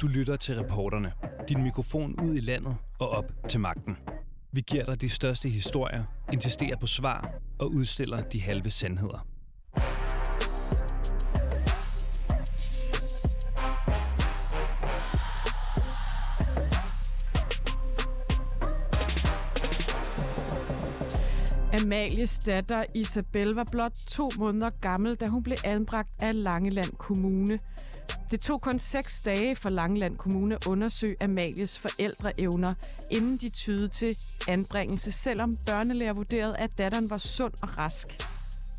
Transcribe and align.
Du 0.00 0.06
lytter 0.06 0.36
til 0.36 0.54
reporterne. 0.54 1.12
Din 1.48 1.62
mikrofon 1.62 2.20
ud 2.20 2.34
i 2.34 2.40
landet 2.40 2.76
og 2.98 3.08
op 3.08 3.32
til 3.48 3.60
magten. 3.60 3.96
Vi 4.52 4.60
giver 4.60 4.84
dig 4.84 5.00
de 5.00 5.08
største 5.08 5.48
historier, 5.48 6.04
insisterer 6.32 6.76
på 6.76 6.86
svar 6.86 7.30
og 7.58 7.70
udstiller 7.70 8.20
de 8.20 8.40
halve 8.40 8.70
sandheder. 8.70 9.26
Amalies 21.82 22.38
datter 22.38 22.84
Isabel 22.94 23.48
var 23.54 23.68
blot 23.72 23.92
to 24.08 24.30
måneder 24.38 24.70
gammel, 24.70 25.14
da 25.14 25.26
hun 25.26 25.42
blev 25.42 25.56
anbragt 25.64 26.22
af 26.22 26.42
Langeland 26.42 26.92
Kommune. 26.98 27.58
Det 28.30 28.40
tog 28.40 28.60
kun 28.60 28.78
seks 28.78 29.20
dage 29.22 29.56
for 29.56 29.68
Langland 29.68 30.16
Kommune 30.16 30.54
at 30.54 30.66
undersøge 30.66 31.16
Amalies 31.20 31.78
forældreevner, 31.78 32.74
inden 33.10 33.36
de 33.36 33.48
tydede 33.48 33.88
til 33.88 34.16
anbringelse, 34.48 35.12
selvom 35.12 35.52
børnelæger 35.66 36.12
vurderede, 36.12 36.56
at 36.56 36.78
datteren 36.78 37.10
var 37.10 37.18
sund 37.18 37.52
og 37.62 37.78
rask. 37.78 38.06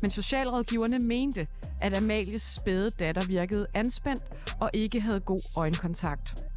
Men 0.02 0.10
socialrådgiverne 0.10 0.98
mente, 0.98 1.46
at 1.80 1.96
Amalies 1.96 2.42
spæde 2.42 2.90
datter 2.90 3.26
virkede 3.26 3.66
anspændt 3.74 4.22
og 4.60 4.70
ikke 4.72 5.00
havde 5.00 5.20
god 5.20 5.40
øjenkontakt. 5.56 6.47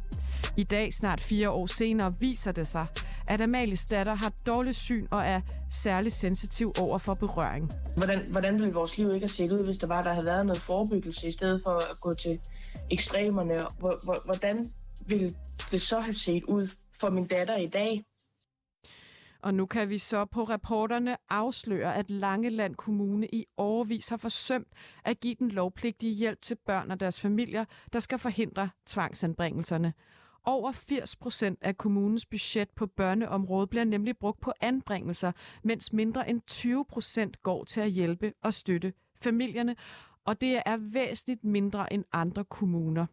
I 0.56 0.62
dag, 0.62 0.94
snart 0.94 1.20
fire 1.20 1.50
år 1.50 1.66
senere, 1.66 2.14
viser 2.20 2.52
det 2.52 2.66
sig, 2.66 2.86
at 3.28 3.40
Amalies 3.40 3.84
datter 3.86 4.14
har 4.14 4.32
dårligt 4.46 4.76
syn 4.76 5.06
og 5.10 5.20
er 5.20 5.40
særlig 5.70 6.12
sensitiv 6.12 6.72
over 6.80 6.98
for 6.98 7.14
berøring. 7.14 7.70
Hvordan, 7.96 8.20
hvordan 8.32 8.58
ville 8.58 8.74
vores 8.74 8.98
liv 8.98 9.06
ikke 9.06 9.20
have 9.20 9.28
set 9.28 9.52
ud, 9.52 9.64
hvis 9.64 9.78
der 9.78 9.86
var, 9.86 10.02
der 10.02 10.12
havde 10.12 10.26
været 10.26 10.46
noget 10.46 10.60
forebyggelse, 10.60 11.28
i 11.28 11.30
stedet 11.30 11.62
for 11.64 11.70
at 11.70 12.00
gå 12.00 12.14
til 12.14 12.40
ekstremerne? 12.90 13.54
Hvordan 14.24 14.66
ville 15.08 15.30
det 15.70 15.80
så 15.80 16.00
have 16.00 16.14
set 16.14 16.44
ud 16.44 16.68
for 17.00 17.10
min 17.10 17.26
datter 17.26 17.56
i 17.56 17.66
dag? 17.66 18.04
Og 19.42 19.54
nu 19.54 19.66
kan 19.66 19.90
vi 19.90 19.98
så 19.98 20.24
på 20.24 20.44
reporterne 20.44 21.16
afsløre, 21.30 21.96
at 21.96 22.10
Langeland 22.10 22.74
Kommune 22.74 23.26
i 23.26 23.44
overvis 23.56 24.08
har 24.08 24.16
forsømt 24.16 24.68
at 25.04 25.20
give 25.20 25.34
den 25.38 25.48
lovpligtige 25.50 26.14
hjælp 26.14 26.42
til 26.42 26.56
børn 26.66 26.90
og 26.90 27.00
deres 27.00 27.20
familier, 27.20 27.64
der 27.92 27.98
skal 27.98 28.18
forhindre 28.18 28.70
tvangsanbringelserne. 28.86 29.92
Over 30.44 30.72
80 30.72 31.16
procent 31.16 31.58
af 31.62 31.78
kommunens 31.78 32.26
budget 32.26 32.70
på 32.70 32.86
børneområdet 32.86 33.70
bliver 33.70 33.84
nemlig 33.84 34.18
brugt 34.18 34.40
på 34.40 34.52
anbringelser, 34.60 35.32
mens 35.62 35.92
mindre 35.92 36.30
end 36.30 36.40
20 36.46 36.84
procent 36.84 37.42
går 37.42 37.64
til 37.64 37.80
at 37.80 37.90
hjælpe 37.90 38.32
og 38.42 38.52
støtte 38.52 38.92
familierne, 39.22 39.76
og 40.24 40.40
det 40.40 40.62
er 40.66 40.76
væsentligt 40.76 41.44
mindre 41.44 41.92
end 41.92 42.04
andre 42.12 42.44
kommuner. 42.44 43.06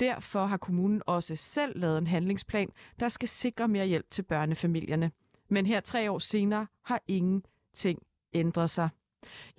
Derfor 0.00 0.46
har 0.46 0.56
kommunen 0.56 1.02
også 1.06 1.36
selv 1.36 1.80
lavet 1.80 1.98
en 1.98 2.06
handlingsplan, 2.06 2.68
der 3.00 3.08
skal 3.08 3.28
sikre 3.28 3.68
mere 3.68 3.86
hjælp 3.86 4.10
til 4.10 4.22
børnefamilierne. 4.22 5.10
Men 5.48 5.66
her 5.66 5.80
tre 5.80 6.10
år 6.10 6.18
senere 6.18 6.66
har 6.84 7.02
ingenting 7.08 8.02
ændret 8.32 8.70
sig. 8.70 8.88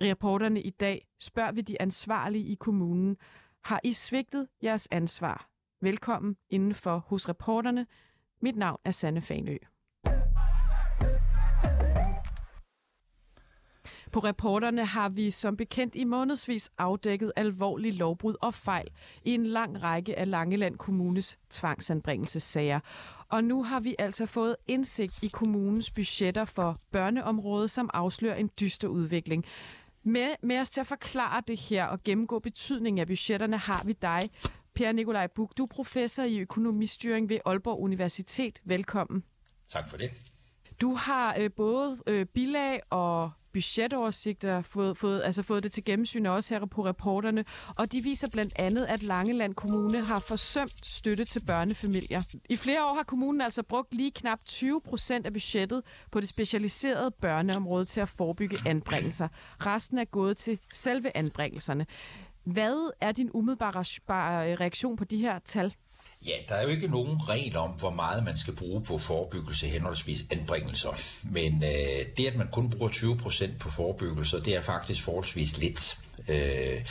I 0.00 0.10
reporterne 0.10 0.62
i 0.62 0.70
dag 0.70 1.06
spørger 1.20 1.52
vi 1.52 1.60
de 1.60 1.82
ansvarlige 1.82 2.44
i 2.44 2.54
kommunen, 2.54 3.16
har 3.60 3.80
I 3.84 3.92
svigtet 3.92 4.48
jeres 4.62 4.88
ansvar? 4.90 5.51
Velkommen 5.84 6.36
indenfor 6.50 7.04
hos 7.06 7.28
reporterne. 7.28 7.86
Mit 8.40 8.56
navn 8.56 8.80
er 8.84 8.90
Sanne 8.90 9.20
Fanø. 9.20 9.56
På 14.12 14.20
reporterne 14.20 14.84
har 14.84 15.08
vi 15.08 15.30
som 15.30 15.56
bekendt 15.56 15.94
i 15.94 16.04
månedsvis 16.04 16.70
afdækket 16.78 17.32
alvorlige 17.36 17.92
lovbrud 17.92 18.34
og 18.42 18.54
fejl 18.54 18.88
i 19.24 19.34
en 19.34 19.46
lang 19.46 19.82
række 19.82 20.18
af 20.18 20.30
Langeland 20.30 20.78
Kommunes 20.78 21.38
tvangsanbringelsessager. 21.50 22.80
Og 23.28 23.44
nu 23.44 23.64
har 23.64 23.80
vi 23.80 23.96
altså 23.98 24.26
fået 24.26 24.56
indsigt 24.66 25.22
i 25.22 25.28
kommunens 25.28 25.90
budgetter 25.90 26.44
for 26.44 26.76
børneområdet, 26.90 27.70
som 27.70 27.90
afslører 27.94 28.34
en 28.34 28.50
dyster 28.60 28.88
udvikling. 28.88 29.44
Med, 30.04 30.28
med 30.42 30.58
os 30.58 30.70
til 30.70 30.80
at 30.80 30.86
forklare 30.86 31.42
det 31.48 31.58
her 31.58 31.84
og 31.84 32.02
gennemgå 32.02 32.38
betydningen 32.38 33.00
af 33.00 33.06
budgetterne 33.06 33.58
har 33.58 33.82
vi 33.86 33.92
dig, 33.92 34.30
Per 34.74 34.92
Nikolaj 34.92 35.26
Buk. 35.26 35.58
Du 35.58 35.62
er 35.62 35.66
professor 35.66 36.22
i 36.22 36.38
økonomistyring 36.38 37.28
ved 37.28 37.38
Aalborg 37.46 37.80
Universitet. 37.80 38.60
Velkommen. 38.64 39.24
Tak 39.68 39.88
for 39.88 39.96
det. 39.96 40.10
Du 40.80 40.94
har 40.94 41.36
øh, 41.38 41.50
både 41.56 41.96
øh, 42.06 42.26
bilag 42.26 42.80
og 42.90 43.30
budgetoversigter, 43.52 44.60
fået, 44.60 44.96
fået, 44.96 45.22
altså 45.24 45.42
fået 45.42 45.62
det 45.62 45.72
til 45.72 45.84
gennemsyn 45.84 46.26
også 46.26 46.54
her 46.54 46.66
på 46.66 46.84
reporterne, 46.86 47.44
og 47.76 47.92
de 47.92 48.02
viser 48.02 48.28
blandt 48.32 48.52
andet, 48.56 48.84
at 48.84 49.02
Langeland 49.02 49.54
Kommune 49.54 50.04
har 50.04 50.18
forsømt 50.18 50.86
støtte 50.86 51.24
til 51.24 51.42
børnefamilier. 51.46 52.22
I 52.48 52.56
flere 52.56 52.86
år 52.86 52.94
har 52.94 53.02
kommunen 53.02 53.40
altså 53.40 53.62
brugt 53.62 53.94
lige 53.94 54.10
knap 54.10 54.38
20 54.44 54.80
procent 54.80 55.26
af 55.26 55.32
budgettet 55.32 55.82
på 56.10 56.20
det 56.20 56.28
specialiserede 56.28 57.10
børneområde 57.10 57.84
til 57.84 58.00
at 58.00 58.08
forebygge 58.08 58.56
anbringelser. 58.66 59.28
Resten 59.66 59.98
er 59.98 60.04
gået 60.04 60.36
til 60.36 60.58
selve 60.72 61.16
anbringelserne. 61.16 61.86
Hvad 62.44 62.92
er 63.00 63.12
din 63.12 63.30
umiddelbare 63.34 64.50
øh, 64.50 64.60
reaktion 64.60 64.96
på 64.96 65.04
de 65.04 65.16
her 65.16 65.38
tal? 65.44 65.74
Ja, 66.26 66.32
der 66.48 66.54
er 66.54 66.62
jo 66.62 66.68
ikke 66.68 66.88
nogen 66.88 67.28
regel 67.28 67.56
om, 67.56 67.70
hvor 67.70 67.90
meget 67.90 68.24
man 68.24 68.36
skal 68.36 68.56
bruge 68.56 68.82
på 68.82 68.98
forebyggelse 68.98 69.66
henholdsvis 69.66 70.24
anbringelser. 70.30 70.90
Men 71.22 71.62
øh, 71.64 72.06
det, 72.16 72.26
at 72.26 72.36
man 72.36 72.48
kun 72.52 72.70
bruger 72.70 72.90
20% 72.90 73.58
på 73.60 73.68
forebyggelser, 73.70 74.40
det 74.40 74.56
er 74.56 74.60
faktisk 74.60 75.04
forholdsvis 75.04 75.58
lidt. 75.58 75.98
Øh, 76.28 76.84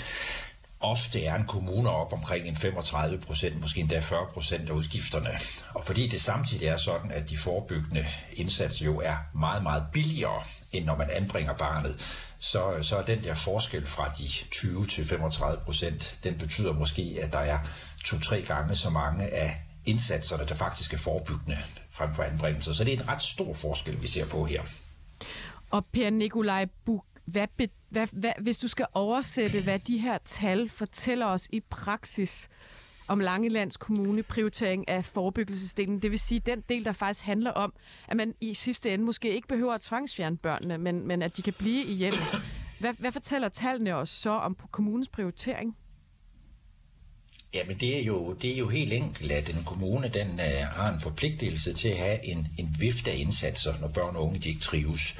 ofte 0.79 1.25
er 1.25 1.35
en 1.35 1.47
kommune 1.47 1.90
op 1.90 2.13
omkring 2.13 2.47
en 2.47 2.56
35 2.56 3.17
procent, 3.17 3.61
måske 3.61 3.79
endda 3.79 4.00
40 4.00 4.19
procent 4.34 4.69
af 4.69 4.73
udgifterne. 4.73 5.29
Og 5.73 5.85
fordi 5.85 6.07
det 6.07 6.22
samtidig 6.22 6.67
er 6.67 6.78
sådan, 6.78 7.11
at 7.11 7.29
de 7.29 7.38
forebyggende 7.38 8.06
indsatser 8.34 8.85
jo 8.85 9.00
er 9.00 9.16
meget, 9.34 9.63
meget 9.63 9.85
billigere, 9.94 10.44
end 10.73 10.85
når 10.85 10.97
man 10.97 11.09
anbringer 11.11 11.53
barnet, 11.53 12.25
så, 12.41 12.78
så 12.81 12.97
er 12.97 13.02
den 13.02 13.24
der 13.24 13.34
forskel 13.34 13.85
fra 13.85 14.09
de 14.18 14.28
20 14.52 14.88
til 14.88 15.07
35 15.07 15.62
procent, 15.66 16.19
den 16.24 16.38
betyder 16.38 16.74
måske, 16.74 17.19
at 17.22 17.31
der 17.31 17.40
er 17.40 17.59
to-tre 18.06 18.41
gange 18.41 18.75
så 18.75 18.90
mange 18.90 19.34
af 19.34 19.62
indsatserne, 19.85 20.46
der 20.46 20.56
faktisk 20.56 20.94
er 20.94 20.97
forebyggende 20.97 21.57
frem 21.90 22.13
for 22.13 22.24
anbringelser. 22.24 22.74
Så 22.74 22.84
det 22.84 22.94
er 22.94 22.97
en 22.97 23.07
ret 23.07 23.22
stor 23.22 23.53
forskel, 23.53 24.02
vi 24.02 24.07
ser 24.07 24.25
på 24.25 24.46
her. 24.46 24.62
Og 25.69 25.85
Per 25.85 26.09
Nikolaj 26.09 26.66
Buk, 26.85 27.06
hvad, 27.25 27.47
hvad, 27.90 28.07
hvad, 28.12 28.34
hvis 28.41 28.58
du 28.58 28.68
skal 28.68 28.85
oversætte, 28.94 29.62
hvad 29.62 29.79
de 29.79 29.97
her 29.97 30.18
tal 30.25 30.69
fortæller 30.69 31.25
os 31.25 31.47
i 31.52 31.59
praksis 31.59 32.50
om 33.11 33.19
Langelands 33.19 33.77
Kommune 33.77 34.23
prioritering 34.23 34.89
af 34.89 35.05
forebyggelsesdelen, 35.05 36.01
det 36.01 36.11
vil 36.11 36.19
sige 36.19 36.39
den 36.39 36.63
del, 36.69 36.85
der 36.85 36.91
faktisk 36.91 37.25
handler 37.25 37.51
om, 37.51 37.73
at 38.07 38.17
man 38.17 38.33
i 38.41 38.53
sidste 38.53 38.94
ende 38.94 39.05
måske 39.05 39.35
ikke 39.35 39.47
behøver 39.47 39.73
at 39.73 39.81
tvangsfjerne 39.81 40.38
børnene, 40.38 40.77
men, 40.77 41.07
men 41.07 41.22
at 41.22 41.38
de 41.38 41.41
kan 41.41 41.53
blive 41.53 41.85
i 41.85 41.94
hjemmet. 41.94 42.22
Hvad, 42.79 42.94
hvad 42.99 43.11
fortæller 43.11 43.49
tallene 43.49 43.95
os 43.95 44.09
så 44.09 44.29
om 44.29 44.57
kommunens 44.72 45.09
prioritering? 45.09 45.75
Ja, 47.53 47.63
men 47.67 47.77
det 47.79 47.99
er 47.99 48.03
jo, 48.03 48.33
det 48.33 48.53
er 48.53 48.57
jo 48.57 48.67
helt 48.67 48.94
enkelt, 48.94 49.31
at 49.31 49.49
en 49.49 49.63
kommune 49.63 50.07
den, 50.07 50.28
uh, 50.28 50.67
har 50.75 50.93
en 50.93 51.01
forpligtelse 51.01 51.73
til 51.73 51.88
at 51.88 51.97
have 51.97 52.25
en, 52.25 52.47
en 52.59 52.75
vifte 52.79 53.11
af 53.11 53.16
indsatser, 53.17 53.73
når 53.81 53.88
børn 53.88 54.16
og 54.16 54.23
unge 54.23 54.39
de 54.39 54.49
ikke 54.49 54.61
trives. 54.61 55.19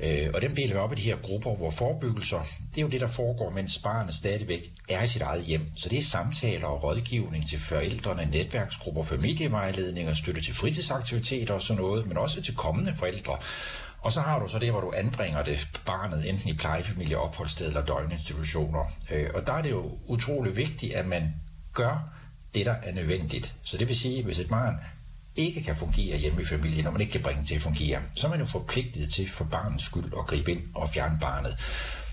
Øh, 0.00 0.30
og 0.34 0.42
den 0.42 0.56
deler 0.56 0.74
vi 0.74 0.78
op 0.78 0.92
i 0.92 0.96
de 0.96 1.00
her 1.00 1.16
grupper, 1.16 1.56
hvor 1.56 1.70
forebyggelser, 1.70 2.40
det 2.70 2.78
er 2.78 2.82
jo 2.82 2.88
det, 2.88 3.00
der 3.00 3.08
foregår, 3.08 3.50
mens 3.50 3.78
barnet 3.78 4.14
stadigvæk 4.14 4.70
er 4.88 5.02
i 5.02 5.08
sit 5.08 5.22
eget 5.22 5.44
hjem. 5.44 5.70
Så 5.76 5.88
det 5.88 5.98
er 5.98 6.02
samtaler 6.02 6.66
og 6.66 6.82
rådgivning 6.82 7.48
til 7.48 7.60
forældrene, 7.60 8.28
netværksgrupper, 8.30 9.02
familievejledning 9.02 10.08
og 10.08 10.16
støtte 10.16 10.42
til 10.42 10.54
fritidsaktiviteter 10.54 11.54
og 11.54 11.62
sådan 11.62 11.82
noget, 11.82 12.06
men 12.06 12.16
også 12.16 12.42
til 12.42 12.56
kommende 12.56 12.94
forældre. 12.94 13.36
Og 14.00 14.12
så 14.12 14.20
har 14.20 14.38
du 14.38 14.48
så 14.48 14.58
det, 14.58 14.70
hvor 14.70 14.80
du 14.80 14.92
anbringer 14.96 15.42
det 15.42 15.68
barnet, 15.86 16.28
enten 16.28 16.48
i 16.48 16.52
plejefamilie, 16.52 17.18
opholdssted 17.18 17.66
eller 17.66 17.84
døgninstitutioner. 17.84 18.92
Øh, 19.10 19.30
og 19.34 19.46
der 19.46 19.52
er 19.52 19.62
det 19.62 19.70
jo 19.70 19.98
utrolig 20.06 20.56
vigtigt, 20.56 20.94
at 20.94 21.06
man 21.06 21.34
gør 21.72 22.10
det, 22.54 22.66
der 22.66 22.74
er 22.82 22.92
nødvendigt. 22.92 23.54
Så 23.62 23.78
det 23.78 23.88
vil 23.88 23.96
sige, 23.96 24.22
hvis 24.22 24.38
et 24.38 24.48
barn 24.48 24.74
ikke 25.36 25.62
kan 25.62 25.76
fungere 25.76 26.18
hjemme 26.18 26.42
i 26.42 26.44
familien, 26.44 26.84
når 26.84 26.90
man 26.90 27.00
ikke 27.00 27.12
kan 27.12 27.22
bringe 27.22 27.40
det 27.40 27.48
til 27.48 27.54
at 27.54 27.62
fungere, 27.62 28.02
så 28.14 28.26
er 28.26 28.30
man 28.30 28.40
jo 28.40 28.46
forpligtet 28.46 29.12
til 29.12 29.28
for 29.28 29.44
barnets 29.44 29.84
skyld 29.84 30.12
at 30.18 30.26
gribe 30.26 30.52
ind 30.52 30.62
og 30.74 30.90
fjerne 30.90 31.18
barnet. 31.20 31.56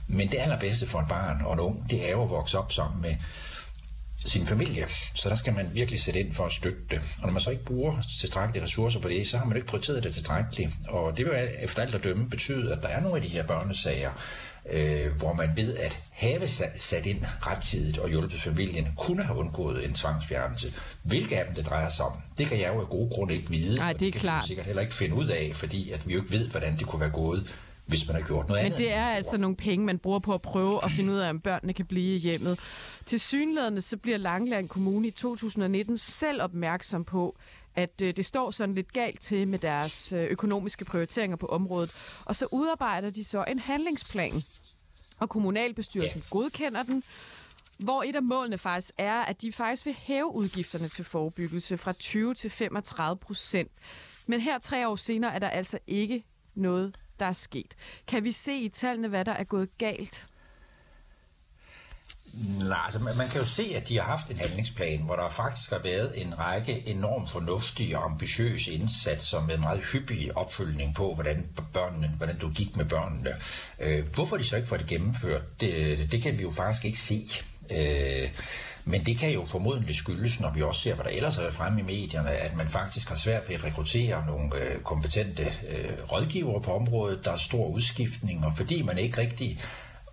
Men 0.08 0.32
det 0.32 0.38
allerbedste 0.40 0.88
for 0.88 1.00
et 1.00 1.08
barn 1.08 1.42
og 1.46 1.54
en 1.54 1.60
ung, 1.60 1.90
det 1.90 2.06
er 2.06 2.12
jo 2.12 2.24
at 2.24 2.30
vokse 2.30 2.60
op 2.60 2.72
sammen 2.72 3.02
med 3.02 3.16
sin 4.26 4.48
familie. 4.48 4.86
Så 5.14 5.30
der 5.30 5.36
skal 5.36 5.54
man 5.54 5.70
virkelig 5.74 6.02
sætte 6.02 6.20
ind 6.20 6.34
for 6.34 6.46
at 6.46 6.52
støtte 6.52 6.82
det. 6.92 7.02
Og 7.18 7.26
når 7.26 7.32
man 7.32 7.42
så 7.42 7.50
ikke 7.52 7.66
bruger 7.66 8.02
tilstrækkelige 8.20 8.64
ressourcer 8.64 9.00
på 9.00 9.10
det, 9.10 9.28
så 9.28 9.38
har 9.38 9.46
man 9.46 9.58
ikke 9.58 9.68
prioriteret 9.68 10.04
det 10.04 10.14
tilstrækkeligt. 10.14 10.72
Og 10.88 11.18
det 11.18 11.26
vil 11.26 11.34
efter 11.60 11.82
alt 11.82 11.96
at 11.96 12.04
dømme 12.04 12.30
betyde, 12.30 12.74
at 12.74 12.82
der 12.82 12.88
er 12.88 13.02
nogle 13.02 13.16
af 13.16 13.22
de 13.22 13.28
her 13.28 13.44
børnesager, 13.48 14.12
øh, 14.72 15.12
hvor 15.20 15.34
man 15.34 15.50
ved 15.56 15.78
at 15.78 16.00
have 16.12 16.48
sat 16.78 17.06
ind 17.06 17.20
rettidigt 17.48 17.98
og 17.98 18.10
hjulpet 18.10 18.42
familien, 18.42 18.88
kunne 18.98 19.24
have 19.24 19.40
undgået 19.40 19.86
en 19.86 19.94
tvangsfjernelse. 19.94 20.74
Hvilke 21.04 21.40
af 21.40 21.46
dem 21.46 21.56
det 21.56 21.66
drejer 21.66 21.90
sig 21.90 22.06
om, 22.06 22.14
det 22.38 22.48
kan 22.48 22.60
jeg 22.60 22.72
jo 22.76 22.82
af 22.82 22.90
gode 22.90 23.10
grunde 23.10 23.36
ikke 23.36 23.50
vide. 23.50 23.78
Nej, 23.78 23.94
det 23.94 24.08
er 24.08 24.12
det 24.12 24.22
klart. 24.22 24.42
kan 24.42 24.48
sikkert 24.48 24.66
heller 24.66 24.82
ikke 24.82 24.94
finde 24.94 25.16
ud 25.16 25.28
af, 25.28 25.52
fordi 25.54 25.92
at 25.92 26.08
vi 26.08 26.14
jo 26.14 26.20
ikke 26.20 26.32
ved, 26.32 26.48
hvordan 26.48 26.78
det 26.78 26.88
kunne 26.88 27.00
være 27.00 27.12
gået 27.12 27.54
hvis 27.86 28.08
man 28.08 28.16
har 28.16 28.28
gjort 28.28 28.48
noget 28.48 28.64
Men 28.64 28.66
andet. 28.66 28.80
det 28.80 28.94
er 28.94 29.06
altså 29.06 29.38
nogle 29.38 29.56
penge, 29.56 29.86
man 29.86 29.98
bruger 29.98 30.20
på 30.20 30.34
at 30.34 30.42
prøve 30.42 30.84
at 30.84 30.92
finde 30.92 31.14
ud 31.14 31.18
af, 31.18 31.30
om 31.30 31.40
børnene 31.40 31.74
kan 31.74 31.86
blive 31.86 32.16
i 32.16 32.20
hjemmet. 32.20 32.60
Til 33.06 33.20
synlædende 33.20 33.82
så 33.82 33.98
bliver 33.98 34.18
Langeland 34.18 34.70
Kommune 34.70 35.08
i 35.08 35.12
2019 35.12 35.98
selv 35.98 36.42
opmærksom 36.42 37.04
på, 37.04 37.38
at 37.76 38.02
øh, 38.02 38.18
det 38.18 38.26
står 38.26 38.52
sådan 38.52 38.76
lidt 38.76 38.94
galt 38.94 39.22
til 39.22 39.48
med 39.48 39.60
deres 39.60 40.14
øh, 40.14 40.24
økonomiske 40.24 40.86
prioriteringer 40.86 41.38
på 41.38 41.46
området. 41.46 42.22
Og 42.26 42.36
så 42.36 42.48
udarbejder 42.52 43.10
de 43.10 43.24
så 43.24 43.44
en 43.44 43.60
handlingsplan. 43.60 44.32
Og 45.20 45.30
kommunalbestyrelsen 45.30 46.20
ja. 46.20 46.26
godkender 46.30 46.84
den, 46.84 47.04
hvor 47.78 48.04
et 48.04 48.16
af 48.16 48.24
målene 48.24 48.58
faktisk 48.58 48.92
er, 48.98 49.22
at 49.22 49.42
de 49.42 49.52
faktisk 49.52 49.86
vil 49.86 49.94
hæve 49.94 50.36
udgifterne 50.36 50.88
til 50.88 51.06
forebyggelse 51.06 51.78
fra 51.78 51.94
20 51.94 52.34
til 52.34 52.50
35 52.50 53.18
procent. 53.18 53.72
Men 54.28 54.42
her 54.42 54.60
tre 54.60 54.88
år 54.88 54.96
senere 54.96 55.34
er 55.34 55.40
der 55.40 55.50
altså 55.50 55.80
ikke 55.88 56.24
noget, 56.56 56.96
der 57.20 57.26
er 57.26 57.32
sket. 57.32 57.76
Kan 58.08 58.24
vi 58.24 58.32
se 58.32 58.58
i 58.58 58.70
tallene, 58.70 59.08
hvad 59.08 59.26
der 59.26 59.32
er 59.32 59.44
gået 59.44 59.78
galt? 59.78 60.28
Nej, 62.34 62.78
altså 62.86 63.00
man, 63.00 63.18
man 63.18 63.28
kan 63.28 63.40
jo 63.40 63.46
se, 63.46 63.74
at 63.76 63.90
de 63.90 63.98
har 63.98 64.04
haft 64.04 64.30
en 64.30 64.38
handlingsplan, 64.38 65.00
hvor 65.00 65.16
der 65.16 65.30
faktisk 65.30 65.70
har 65.70 65.80
været 65.80 66.22
en 66.22 66.40
række 66.40 66.88
enormt 66.88 67.30
fornuftige 67.30 67.98
og 67.98 68.06
ambitiøse 68.12 68.72
indsatser 68.72 69.42
med 69.42 69.58
meget 69.58 69.84
hyppig 69.92 70.38
opfølgning 70.38 70.96
på, 70.96 71.14
hvordan 71.14 71.48
børnene, 71.74 72.14
hvordan 72.18 72.38
du 72.38 72.50
gik 72.50 72.78
med 72.78 72.86
børnene. 72.86 73.30
Øh, 73.80 74.06
hvorfor 74.16 74.38
de 74.38 74.44
så 74.44 74.56
ikke 74.56 74.68
får 74.68 74.78
det 74.78 74.88
gennemført, 74.88 75.62
det, 75.62 76.12
det 76.12 76.22
kan 76.22 76.38
vi 76.38 76.42
jo 76.42 76.52
faktisk 76.52 76.86
ikke 76.86 76.98
se. 76.98 77.30
Øh, 77.72 78.30
men 78.86 79.06
det 79.06 79.18
kan 79.18 79.32
jo 79.32 79.46
formodentlig 79.46 79.96
skyldes, 79.96 80.40
når 80.40 80.52
vi 80.52 80.62
også 80.62 80.82
ser, 80.82 80.96
hvad 80.96 81.06
der 81.06 81.12
ellers 81.12 81.38
er 81.38 81.52
fremme 81.52 81.80
i 81.80 81.84
medierne, 81.84 82.30
at 82.30 82.56
man 82.56 82.68
faktisk 82.68 83.10
har 83.10 83.16
svært 83.16 83.50
ved 83.50 83.56
at 83.56 83.64
rekruttere 83.64 84.26
nogle 84.26 84.56
øh, 84.56 84.82
kompetente 84.82 85.44
øh, 85.70 86.12
rådgivere 86.12 86.62
på 86.62 86.76
området. 86.76 87.26
Der 87.26 87.32
er 87.32 87.38
stor 87.38 87.68
udskiftning, 87.68 88.46
og 88.46 88.54
fordi 88.58 88.82
man 88.82 88.98
ikke 88.98 89.22
rigtig 89.22 89.60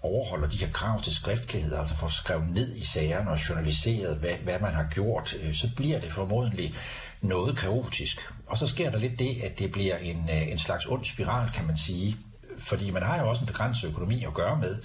overholder 0.02 0.48
de 0.48 0.56
her 0.56 0.70
krav 0.72 1.02
til 1.02 1.14
skriftlighed, 1.14 1.74
altså 1.74 1.94
får 1.94 2.08
skrevet 2.08 2.54
ned 2.54 2.76
i 2.76 2.84
sagerne 2.84 3.30
og 3.30 3.48
journaliseret, 3.48 4.16
hvad, 4.16 4.34
hvad 4.44 4.58
man 4.60 4.74
har 4.74 4.86
gjort, 4.90 5.34
øh, 5.42 5.54
så 5.54 5.70
bliver 5.76 6.00
det 6.00 6.12
formodentlig 6.12 6.74
noget 7.20 7.58
kaotisk. 7.58 8.32
Og 8.46 8.58
så 8.58 8.66
sker 8.66 8.90
der 8.90 8.98
lidt 8.98 9.18
det, 9.18 9.42
at 9.42 9.58
det 9.58 9.72
bliver 9.72 9.96
en, 9.96 10.28
øh, 10.30 10.48
en 10.48 10.58
slags 10.58 10.86
ond 10.86 11.04
spiral, 11.04 11.50
kan 11.50 11.66
man 11.66 11.76
sige. 11.76 12.16
Fordi 12.58 12.90
man 12.90 13.02
har 13.02 13.20
jo 13.20 13.28
også 13.28 13.42
en 13.42 13.46
begrænset 13.46 13.88
økonomi 13.88 14.24
at 14.24 14.34
gøre 14.34 14.56
med, 14.56 14.76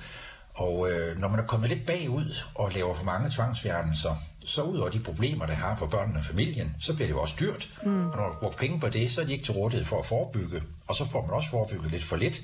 og 0.55 0.91
øh, 0.91 1.19
når 1.19 1.27
man 1.27 1.39
er 1.39 1.43
kommet 1.43 1.69
lidt 1.69 1.85
bagud 1.85 2.35
og 2.55 2.71
laver 2.71 2.93
for 2.93 3.03
mange 3.03 3.29
tvangsfjernelser, 3.29 4.15
så 4.45 4.61
ud 4.61 4.77
over 4.77 4.89
de 4.89 4.99
problemer, 4.99 5.45
det 5.45 5.55
har 5.55 5.75
for 5.75 5.85
børnene 5.85 6.19
og 6.19 6.25
familien, 6.25 6.75
så 6.79 6.93
bliver 6.93 7.07
det 7.07 7.13
jo 7.13 7.21
også 7.21 7.35
dyrt. 7.39 7.69
Mm. 7.83 8.09
Og 8.09 8.17
når 8.17 8.27
du 8.27 8.35
bruger 8.39 8.53
penge 8.53 8.79
på 8.79 8.89
det, 8.89 9.11
så 9.11 9.21
er 9.21 9.25
de 9.25 9.31
ikke 9.31 9.45
til 9.45 9.53
rådighed 9.53 9.85
for 9.85 9.99
at 9.99 10.05
forebygge, 10.05 10.63
og 10.87 10.95
så 10.95 11.05
får 11.11 11.21
man 11.21 11.31
også 11.31 11.49
forebygget 11.49 11.91
lidt 11.91 12.03
for 12.03 12.15
lidt. 12.15 12.41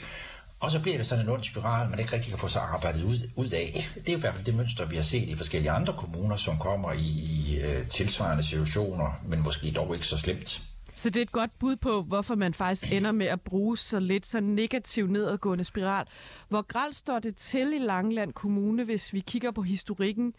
Og 0.61 0.71
så 0.71 0.81
bliver 0.81 0.97
det 0.97 1.05
sådan 1.05 1.25
en 1.25 1.31
ond 1.31 1.43
spiral, 1.43 1.89
man 1.89 1.99
ikke 1.99 2.13
rigtig 2.13 2.29
kan 2.29 2.39
få 2.39 2.47
sig 2.47 2.61
arbejdet 2.61 3.03
ud, 3.03 3.15
ud 3.35 3.49
af. 3.51 3.89
Det 3.95 4.09
er 4.09 4.17
i 4.17 4.19
hvert 4.19 4.35
fald 4.35 4.45
det 4.45 4.55
mønster, 4.55 4.85
vi 4.85 4.95
har 4.95 5.03
set 5.03 5.29
i 5.29 5.35
forskellige 5.35 5.71
andre 5.71 5.93
kommuner, 5.97 6.35
som 6.35 6.57
kommer 6.57 6.91
i, 6.91 7.07
i 7.07 7.59
øh, 7.61 7.87
tilsvarende 7.87 8.43
situationer, 8.43 9.11
men 9.27 9.43
måske 9.43 9.71
dog 9.71 9.93
ikke 9.93 10.07
så 10.07 10.17
slemt. 10.17 10.61
Så 10.95 11.09
det 11.09 11.17
er 11.17 11.21
et 11.21 11.31
godt 11.31 11.51
bud 11.59 11.75
på, 11.75 12.01
hvorfor 12.01 12.35
man 12.35 12.53
faktisk 12.53 12.91
ender 12.93 13.11
med 13.11 13.25
at 13.25 13.41
bruge 13.41 13.77
så 13.77 13.99
lidt 13.99 14.27
så 14.27 14.39
negativ 14.39 15.07
nedadgående 15.07 15.63
spiral. 15.63 16.05
Hvor 16.49 16.61
gralt 16.61 16.95
står 16.95 17.19
det 17.19 17.35
til 17.35 17.73
i 17.73 17.79
Langeland 17.79 18.33
Kommune, 18.33 18.83
hvis 18.83 19.13
vi 19.13 19.19
kigger 19.19 19.51
på 19.51 19.61
historikken? 19.61 20.33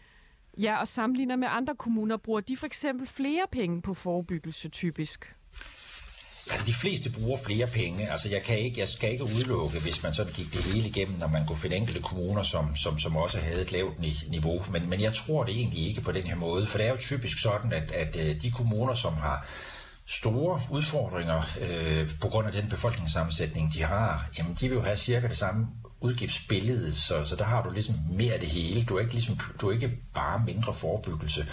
Ja, 0.57 0.79
og 0.79 0.87
sammenligner 0.87 1.35
med 1.35 1.47
andre 1.51 1.75
kommuner, 1.75 2.17
bruger 2.17 2.41
de 2.41 2.57
for 2.57 2.65
eksempel 2.65 3.07
flere 3.07 3.45
penge 3.51 3.81
på 3.81 3.93
forebyggelse 3.93 4.69
typisk? 4.69 5.35
Altså, 6.51 6.65
de 6.65 6.73
fleste 6.73 7.09
bruger 7.09 7.37
flere 7.37 7.67
penge. 7.67 8.11
Altså, 8.11 8.29
jeg, 8.29 8.43
kan 8.43 8.59
ikke, 8.59 8.79
jeg 8.79 8.87
skal 8.87 9.11
ikke 9.11 9.23
udelukke, 9.23 9.79
hvis 9.79 10.03
man 10.03 10.13
sådan 10.13 10.33
gik 10.33 10.53
det 10.53 10.63
hele 10.63 10.87
igennem, 10.87 11.19
når 11.19 11.27
man 11.27 11.45
kunne 11.45 11.57
finde 11.57 11.75
enkelte 11.75 12.01
kommuner, 12.01 12.43
som, 12.43 12.75
som, 12.75 12.99
som 12.99 13.17
også 13.17 13.39
havde 13.39 13.61
et 13.61 13.71
lavt 13.71 13.99
niveau. 14.29 14.61
Men, 14.71 14.89
men 14.89 15.01
jeg 15.01 15.13
tror 15.13 15.43
det 15.43 15.55
egentlig 15.55 15.87
ikke 15.87 16.01
på 16.01 16.11
den 16.11 16.23
her 16.23 16.35
måde, 16.35 16.65
for 16.65 16.77
det 16.77 16.87
er 16.87 16.91
jo 16.91 16.97
typisk 16.97 17.39
sådan, 17.41 17.73
at, 17.73 17.91
at 17.91 18.17
øh, 18.17 18.41
de 18.41 18.51
kommuner, 18.51 18.93
som 18.93 19.13
har 19.13 19.47
store 20.05 20.59
udfordringer 20.71 21.41
øh, 21.61 22.07
på 22.21 22.27
grund 22.27 22.47
af 22.47 22.53
den 22.53 22.69
befolkningssammensætning, 22.69 23.73
de 23.73 23.83
har, 23.83 24.29
jamen 24.37 24.57
de 24.59 24.69
vil 24.69 24.75
jo 24.75 24.81
have 24.81 24.97
cirka 24.97 25.27
det 25.27 25.37
samme 25.37 25.67
udgiftsbillede, 26.03 26.95
så, 26.95 27.25
så 27.25 27.35
der 27.35 27.43
har 27.43 27.63
du 27.63 27.71
ligesom 27.71 27.95
mere 28.11 28.33
af 28.33 28.39
det 28.39 28.49
hele. 28.49 28.83
Du 28.83 28.95
er 28.95 29.01
ikke, 29.01 29.13
ligesom, 29.13 29.39
du 29.61 29.69
er 29.69 29.73
ikke 29.73 29.91
bare 30.13 30.43
mindre 30.45 30.73
forebyggelse, 30.73 31.45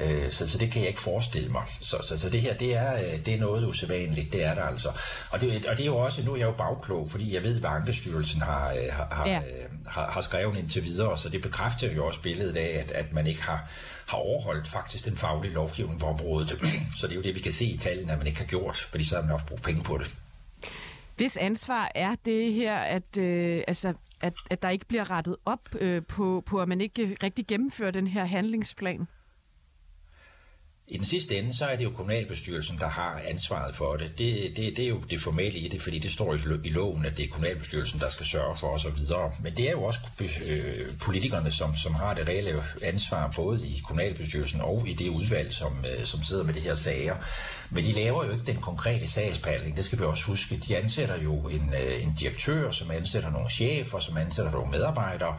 øh, 0.00 0.32
så, 0.32 0.48
så 0.48 0.58
det 0.58 0.72
kan 0.72 0.80
jeg 0.80 0.88
ikke 0.88 1.00
forestille 1.00 1.48
mig. 1.48 1.62
Så, 1.80 1.96
så, 2.02 2.18
så 2.18 2.30
det 2.30 2.40
her, 2.40 2.54
det 2.54 2.76
er, 2.76 2.94
øh, 2.94 3.26
det 3.26 3.34
er 3.34 3.38
noget 3.38 3.66
usædvanligt, 3.66 4.32
det 4.32 4.44
er 4.44 4.54
der 4.54 4.62
altså. 4.62 4.88
Og 5.30 5.40
det, 5.40 5.66
og 5.66 5.76
det 5.76 5.82
er 5.82 5.86
jo 5.86 5.96
også, 5.96 6.24
nu 6.24 6.32
er 6.32 6.36
jeg 6.36 6.46
jo 6.46 6.52
bagklog, 6.52 7.10
fordi 7.10 7.34
jeg 7.34 7.42
ved, 7.42 7.60
hvad 7.60 7.70
Ankestyrelsen 7.70 8.40
har, 8.40 8.72
øh, 8.72 8.92
har, 8.92 9.08
har, 9.10 9.28
ja. 9.28 9.40
har, 9.86 10.10
har 10.10 10.20
skrevet 10.20 10.58
indtil 10.58 10.84
videre, 10.84 11.18
så 11.18 11.28
det 11.28 11.42
bekræfter 11.42 11.92
jo 11.92 12.06
også 12.06 12.22
billedet 12.22 12.56
af, 12.56 12.78
at, 12.80 12.90
at 12.90 13.12
man 13.12 13.26
ikke 13.26 13.42
har 13.42 13.68
har 14.08 14.18
overholdt 14.18 14.68
faktisk 14.68 15.04
den 15.04 15.16
faglige 15.16 15.52
lovgivning 15.52 16.00
på 16.00 16.06
området. 16.06 16.58
Så 16.98 17.06
det 17.06 17.12
er 17.12 17.16
jo 17.16 17.22
det, 17.22 17.34
vi 17.34 17.40
kan 17.40 17.52
se 17.52 17.64
i 17.64 17.78
tallene, 17.78 18.12
at 18.12 18.18
man 18.18 18.26
ikke 18.26 18.38
har 18.38 18.46
gjort, 18.46 18.76
fordi 18.90 19.04
så 19.04 19.14
har 19.14 19.22
man 19.22 19.32
også 19.32 19.46
brugt 19.46 19.62
penge 19.62 19.82
på 19.82 19.98
det. 19.98 20.16
Hvis 21.18 21.36
ansvar 21.36 21.90
er 21.94 22.14
det 22.24 22.52
her, 22.52 22.76
at, 22.76 23.18
øh, 23.18 23.62
altså, 23.68 23.94
at, 24.22 24.34
at 24.50 24.62
der 24.62 24.68
ikke 24.68 24.86
bliver 24.86 25.10
rettet 25.10 25.36
op 25.44 25.68
øh, 25.80 26.02
på, 26.02 26.42
på, 26.46 26.58
at 26.58 26.68
man 26.68 26.80
ikke 26.80 27.16
rigtig 27.22 27.46
gennemfører 27.46 27.90
den 27.90 28.06
her 28.06 28.24
handlingsplan? 28.24 29.08
I 30.90 30.96
den 30.96 31.04
sidste 31.04 31.36
ende, 31.36 31.56
så 31.56 31.64
er 31.66 31.76
det 31.76 31.84
jo 31.84 31.90
kommunalbestyrelsen, 31.90 32.78
der 32.78 32.88
har 32.88 33.20
ansvaret 33.26 33.76
for 33.76 33.96
det. 33.96 34.18
Det, 34.18 34.56
det, 34.56 34.76
det 34.76 34.84
er 34.84 34.88
jo 34.88 35.00
det 35.10 35.20
formelle 35.20 35.58
i 35.58 35.68
det, 35.68 35.82
fordi 35.82 35.98
det 35.98 36.10
står 36.10 36.34
i 36.64 36.68
loven, 36.68 37.06
at 37.06 37.16
det 37.16 37.24
er 37.24 37.28
kommunalbestyrelsen, 37.28 38.00
der 38.00 38.08
skal 38.08 38.26
sørge 38.26 38.56
for 38.56 38.66
osv. 38.66 38.90
Men 39.42 39.56
det 39.56 39.68
er 39.68 39.70
jo 39.70 39.82
også 39.82 40.00
øh, 40.20 40.86
politikerne, 41.04 41.50
som, 41.50 41.76
som 41.76 41.94
har 41.94 42.14
det 42.14 42.28
reelle 42.28 42.62
ansvar, 42.82 43.32
både 43.36 43.66
i 43.66 43.82
kommunalbestyrelsen 43.84 44.60
og 44.60 44.84
i 44.88 44.94
det 44.94 45.08
udvalg, 45.08 45.52
som, 45.52 45.84
øh, 45.84 46.04
som 46.04 46.22
sidder 46.22 46.44
med 46.44 46.54
de 46.54 46.60
her 46.60 46.74
sager. 46.74 47.16
Men 47.70 47.84
de 47.84 47.92
laver 47.92 48.24
jo 48.24 48.32
ikke 48.32 48.46
den 48.46 48.60
konkrete 48.60 49.06
sagsbehandling, 49.06 49.76
det 49.76 49.84
skal 49.84 49.98
vi 49.98 50.04
også 50.04 50.24
huske. 50.24 50.60
De 50.68 50.76
ansætter 50.76 51.22
jo 51.22 51.34
en, 51.48 51.74
øh, 51.82 52.02
en 52.02 52.14
direktør, 52.20 52.70
som 52.70 52.90
ansætter 52.90 53.30
nogle 53.30 53.50
chefer, 53.50 54.00
som 54.00 54.16
ansætter 54.16 54.52
nogle 54.52 54.70
medarbejdere, 54.70 55.38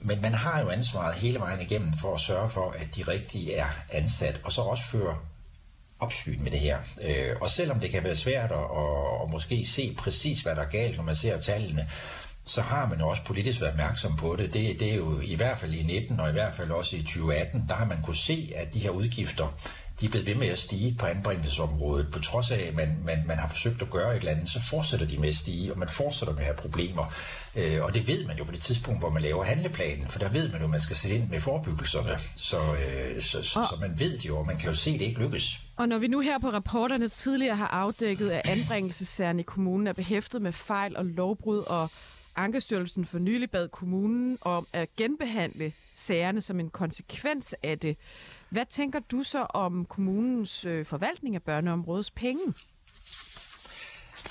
men 0.00 0.22
man 0.22 0.34
har 0.34 0.60
jo 0.60 0.68
ansvaret 0.68 1.14
hele 1.14 1.38
vejen 1.38 1.60
igennem 1.60 1.92
for 2.00 2.14
at 2.14 2.20
sørge 2.20 2.48
for, 2.48 2.70
at 2.70 2.96
de 2.96 3.02
rigtige 3.02 3.54
er 3.54 3.68
ansat, 3.92 4.40
og 4.44 4.52
så 4.52 4.60
også 4.60 4.84
føre 4.84 5.16
opsyn 6.00 6.42
med 6.42 6.50
det 6.50 6.60
her. 6.60 6.78
Øh, 7.02 7.36
og 7.40 7.48
selvom 7.48 7.80
det 7.80 7.90
kan 7.90 8.04
være 8.04 8.16
svært 8.16 8.52
at, 8.52 8.58
at, 8.58 9.22
at 9.22 9.30
måske 9.30 9.66
se 9.66 9.94
præcis, 9.98 10.40
hvad 10.40 10.56
der 10.56 10.62
er 10.62 10.68
galt, 10.68 10.96
når 10.96 11.04
man 11.04 11.14
ser 11.14 11.36
tallene, 11.36 11.88
så 12.44 12.62
har 12.62 12.88
man 12.88 12.98
jo 12.98 13.08
også 13.08 13.24
politisk 13.24 13.60
været 13.60 13.72
opmærksom 13.72 14.16
på 14.16 14.36
det. 14.36 14.52
det. 14.52 14.80
Det 14.80 14.90
er 14.90 14.94
jo 14.94 15.20
i 15.20 15.34
hvert 15.34 15.58
fald 15.58 15.74
i 15.74 15.82
19 15.82 16.20
og 16.20 16.28
i 16.28 16.32
hvert 16.32 16.54
fald 16.54 16.70
også 16.70 16.96
i 16.96 17.02
2018, 17.02 17.64
der 17.68 17.74
har 17.74 17.84
man 17.84 18.02
kunne 18.02 18.16
se, 18.16 18.52
at 18.56 18.74
de 18.74 18.80
her 18.80 18.90
udgifter, 18.90 19.58
de 20.00 20.06
er 20.06 20.10
blevet 20.10 20.26
ved 20.26 20.34
med 20.34 20.46
at 20.46 20.58
stige 20.58 20.96
på 20.98 21.06
anbringelsesområdet. 21.06 22.10
På 22.12 22.18
trods 22.18 22.50
af, 22.50 22.64
at 22.68 22.74
man, 22.74 22.88
man, 23.04 23.18
man 23.26 23.38
har 23.38 23.48
forsøgt 23.48 23.82
at 23.82 23.90
gøre 23.90 24.10
et 24.10 24.18
eller 24.18 24.32
andet, 24.32 24.48
så 24.48 24.60
fortsætter 24.70 25.06
de 25.06 25.18
med 25.18 25.28
at 25.28 25.34
stige, 25.34 25.72
og 25.72 25.78
man 25.78 25.88
fortsætter 25.88 26.34
med 26.34 26.42
at 26.42 26.46
have 26.46 26.56
problemer. 26.56 27.04
Øh, 27.56 27.84
og 27.84 27.94
det 27.94 28.08
ved 28.08 28.26
man 28.26 28.38
jo 28.38 28.44
på 28.44 28.52
det 28.52 28.60
tidspunkt, 28.60 29.00
hvor 29.00 29.10
man 29.10 29.22
laver 29.22 29.44
handleplanen, 29.44 30.08
for 30.08 30.18
der 30.18 30.28
ved 30.28 30.52
man 30.52 30.58
jo, 30.60 30.64
at 30.64 30.70
man 30.70 30.80
skal 30.80 30.96
sætte 30.96 31.16
ind 31.16 31.28
med 31.28 31.40
forebyggelserne. 31.40 32.18
Så, 32.36 32.56
øh, 32.56 33.20
så, 33.20 33.42
så, 33.42 33.48
så 33.70 33.76
man 33.80 33.98
ved 33.98 34.12
det 34.12 34.26
jo, 34.26 34.38
og 34.38 34.46
man 34.46 34.56
kan 34.56 34.68
jo 34.68 34.74
se, 34.74 34.90
at 34.90 35.00
det 35.00 35.06
ikke 35.06 35.20
lykkes. 35.20 35.60
Og 35.76 35.88
når 35.88 35.98
vi 35.98 36.06
nu 36.06 36.20
her 36.20 36.38
på 36.38 36.48
rapporterne 36.48 37.08
tidligere 37.08 37.56
har 37.56 37.68
afdækket, 37.68 38.30
at 38.30 38.48
anbringelsessagerne 38.48 39.40
i 39.40 39.44
kommunen 39.44 39.86
er 39.86 39.92
behæftet 39.92 40.42
med 40.42 40.52
fejl 40.52 40.96
og 40.96 41.04
lovbrud, 41.04 41.58
og 41.58 41.90
Ankestyrelsen 42.36 43.04
for 43.04 43.18
nylig 43.18 43.50
bad 43.50 43.68
kommunen 43.68 44.38
om 44.40 44.66
at 44.72 44.96
genbehandle 44.96 45.72
sagerne 45.94 46.40
som 46.40 46.60
en 46.60 46.70
konsekvens 46.70 47.54
af 47.62 47.78
det. 47.78 47.96
Hvad 48.50 48.66
tænker 48.70 49.00
du 49.10 49.22
så 49.22 49.42
om 49.42 49.84
kommunens 49.84 50.64
øh, 50.64 50.86
forvaltning 50.86 51.34
af 51.34 51.42
børneområdets 51.42 52.10
penge? 52.10 52.54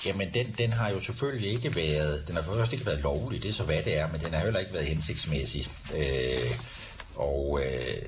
Jamen, 0.06 0.34
den, 0.34 0.54
den 0.58 0.72
har 0.72 0.90
jo 0.90 1.00
selvfølgelig 1.00 1.50
ikke 1.50 1.76
været, 1.76 2.28
den 2.28 2.36
har 2.36 2.42
først 2.42 2.72
ikke 2.72 2.86
været 2.86 3.00
lovlig, 3.00 3.42
det 3.42 3.48
er 3.48 3.52
så 3.52 3.64
hvad 3.64 3.82
det 3.82 3.98
er, 3.98 4.12
men 4.12 4.20
den 4.20 4.34
har 4.34 4.40
heller 4.40 4.60
ikke 4.60 4.72
været 4.72 4.86
hensigtsmæssig. 4.86 5.66
Øh, 5.96 6.50
og 7.16 7.60
øh, 7.64 8.02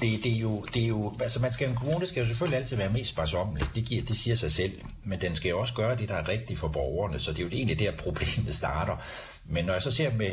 det, 0.00 0.24
det, 0.24 0.32
er 0.36 0.40
jo, 0.40 0.64
det 0.74 0.82
er 0.82 0.86
jo, 0.86 1.14
altså 1.20 1.40
man 1.40 1.52
skal, 1.52 1.68
en 1.68 1.76
kommune 1.76 2.06
skal 2.06 2.20
jo 2.20 2.26
selvfølgelig 2.26 2.58
altid 2.58 2.76
være 2.76 2.92
mest 2.92 3.08
sparsommelig, 3.08 3.68
det, 3.74 3.84
giver, 3.84 4.04
det 4.04 4.16
siger 4.16 4.34
sig 4.34 4.52
selv, 4.52 4.80
men 5.04 5.20
den 5.20 5.34
skal 5.34 5.48
jo 5.48 5.60
også 5.60 5.74
gøre 5.74 5.96
det, 5.96 6.08
der 6.08 6.14
er 6.14 6.28
rigtigt 6.28 6.60
for 6.60 6.68
borgerne, 6.68 7.18
så 7.18 7.32
det 7.32 7.38
er 7.38 7.42
jo 7.42 7.48
egentlig 7.48 7.78
der, 7.78 7.96
problemet 7.96 8.54
starter. 8.54 8.96
Men 9.44 9.64
når 9.64 9.72
jeg 9.72 9.82
så 9.82 9.90
ser 9.90 10.14
med 10.14 10.30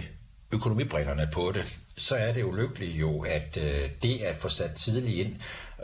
økonomibrillerne 0.53 1.27
på 1.33 1.51
det, 1.53 1.79
så 1.98 2.15
er 2.15 2.33
det 2.33 2.43
ulykkeligt 2.43 3.00
jo, 3.00 3.22
at 3.22 3.57
øh, 3.62 3.89
det 4.01 4.22
at 4.22 4.38
få 4.38 4.50
sat 4.50 4.72
tidligt 4.72 5.27
ind, 5.27 5.36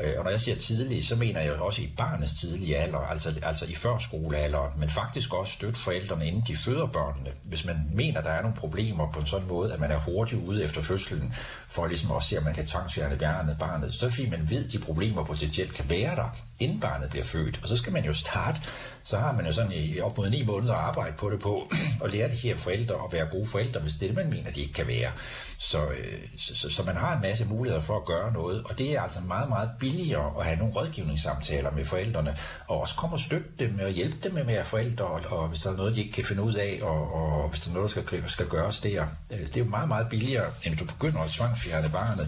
øh, 0.02 0.14
og 0.18 0.24
når 0.24 0.32
jeg 0.32 0.40
siger 0.40 0.56
tidligt, 0.56 1.06
så 1.06 1.16
mener 1.16 1.42
jeg 1.42 1.54
også 1.54 1.82
i 1.82 1.90
barnets 1.98 2.34
tidlige 2.34 2.78
alder, 2.78 3.00
altså, 3.00 3.34
altså 3.42 3.66
i 3.66 3.76
førskolealderen, 3.76 4.80
men 4.80 4.90
faktisk 4.90 5.34
også 5.34 5.54
støtte 5.54 5.80
forældrene, 5.80 6.28
inden 6.28 6.44
de 6.48 6.58
føder 6.58 6.88
børnene. 6.88 7.30
Hvis 7.44 7.66
man 7.66 7.78
mener, 7.94 8.22
der 8.22 8.30
er 8.30 8.42
nogle 8.42 8.58
problemer 8.58 9.12
på 9.12 9.20
en 9.20 9.26
sådan 9.26 9.48
måde, 9.48 9.74
at 9.74 9.80
man 9.80 9.92
er 9.92 10.00
hurtigt 10.00 10.42
ude 10.42 10.64
efter 10.64 10.82
fødslen, 10.82 11.34
for 11.68 11.88
ligesom 11.88 12.12
også 12.12 12.30
se, 12.30 12.38
at 12.38 12.44
man 12.44 12.54
kan 12.54 12.66
tvangsfjerne 12.66 13.18
barnet, 13.18 13.58
barnet, 13.60 13.94
så 13.94 14.10
fordi 14.10 14.30
man 14.30 14.50
ved, 14.50 14.66
at 14.66 14.72
de 14.72 14.80
problemer 14.80 15.24
potentielt 15.26 15.74
kan 15.74 15.90
være 15.90 16.16
der, 16.16 16.38
inden 16.60 16.80
barnet 16.80 17.10
bliver 17.10 17.26
født. 17.26 17.60
Og 17.64 17.70
så 17.70 17.76
skal 17.78 17.94
man 17.94 18.06
jo 18.06 18.14
starte, 18.14 18.62
så 19.04 19.18
har 19.18 19.32
man 19.32 19.46
jo 19.46 19.54
sådan 19.54 19.72
i 19.72 20.00
op 20.00 20.18
mod 20.18 20.30
ni 20.30 20.44
måneder 20.44 20.74
at 20.74 20.80
arbejde 20.80 21.16
på 21.18 21.30
det 21.30 21.40
på, 21.40 21.72
og 22.02 22.10
lære 22.10 22.30
de 22.30 22.36
her 22.36 22.58
forældre 22.58 22.96
at 22.96 23.14
være 23.14 23.26
gode 23.26 23.48
forældre, 23.48 23.80
hvis 23.80 23.94
det 23.94 24.04
er 24.04 24.08
det, 24.08 24.16
man 24.16 24.30
mener, 24.30 24.52
de 24.52 24.62
ikke 24.62 24.74
kan 24.74 24.88
være. 24.88 25.12
Så, 25.60 25.86
øh, 25.86 26.20
så, 26.38 26.56
så, 26.56 26.70
så 26.70 26.84
man 26.84 26.96
har 26.96 27.16
en 27.16 27.22
masse 27.22 27.46
muligheder 27.46 27.82
for 27.82 27.96
at 27.96 28.06
gøre 28.06 28.34
noget, 28.34 28.64
og 28.64 28.78
det 28.78 28.96
er 28.96 29.02
altså 29.02 29.20
meget, 29.22 29.50
meget 29.50 29.70
billigere 29.80 30.34
at 30.40 30.46
have 30.46 30.58
nogle 30.58 30.74
rådgivningssamtaler 30.74 31.72
med 31.72 31.86
forældrene, 31.86 32.36
og 32.68 32.82
også 32.82 32.96
komme 32.96 33.16
og 33.16 33.20
støtte 33.20 33.50
dem 33.60 33.80
og 33.84 33.90
hjælpe 33.90 34.18
dem 34.24 34.34
med 34.34 34.42
at 34.42 34.48
være 34.48 34.66
forældre, 34.66 35.06
og, 35.06 35.22
og 35.30 35.48
hvis 35.48 35.62
der 35.62 35.72
er 35.72 35.76
noget, 35.76 35.96
de 35.96 36.02
ikke 36.02 36.14
kan 36.14 36.26
finde 36.26 36.42
ud 36.42 36.54
af, 36.54 36.80
og, 36.82 37.14
og 37.14 37.50
hvis 37.50 37.60
der 37.60 37.70
er 37.70 37.74
noget, 37.74 37.96
der 37.96 38.02
skal, 38.02 38.24
skal 38.30 38.48
gøres 38.48 38.80
der. 38.80 39.06
Øh, 39.32 39.40
det 39.40 39.58
er 39.58 39.62
jo 39.62 39.70
meget, 39.70 39.88
meget 39.88 40.10
billigere, 40.10 40.52
end 40.64 40.78
du 40.78 40.86
begynder 40.86 41.20
at 41.20 41.30
tvangfjerne 41.30 41.90
barnet. 41.90 42.28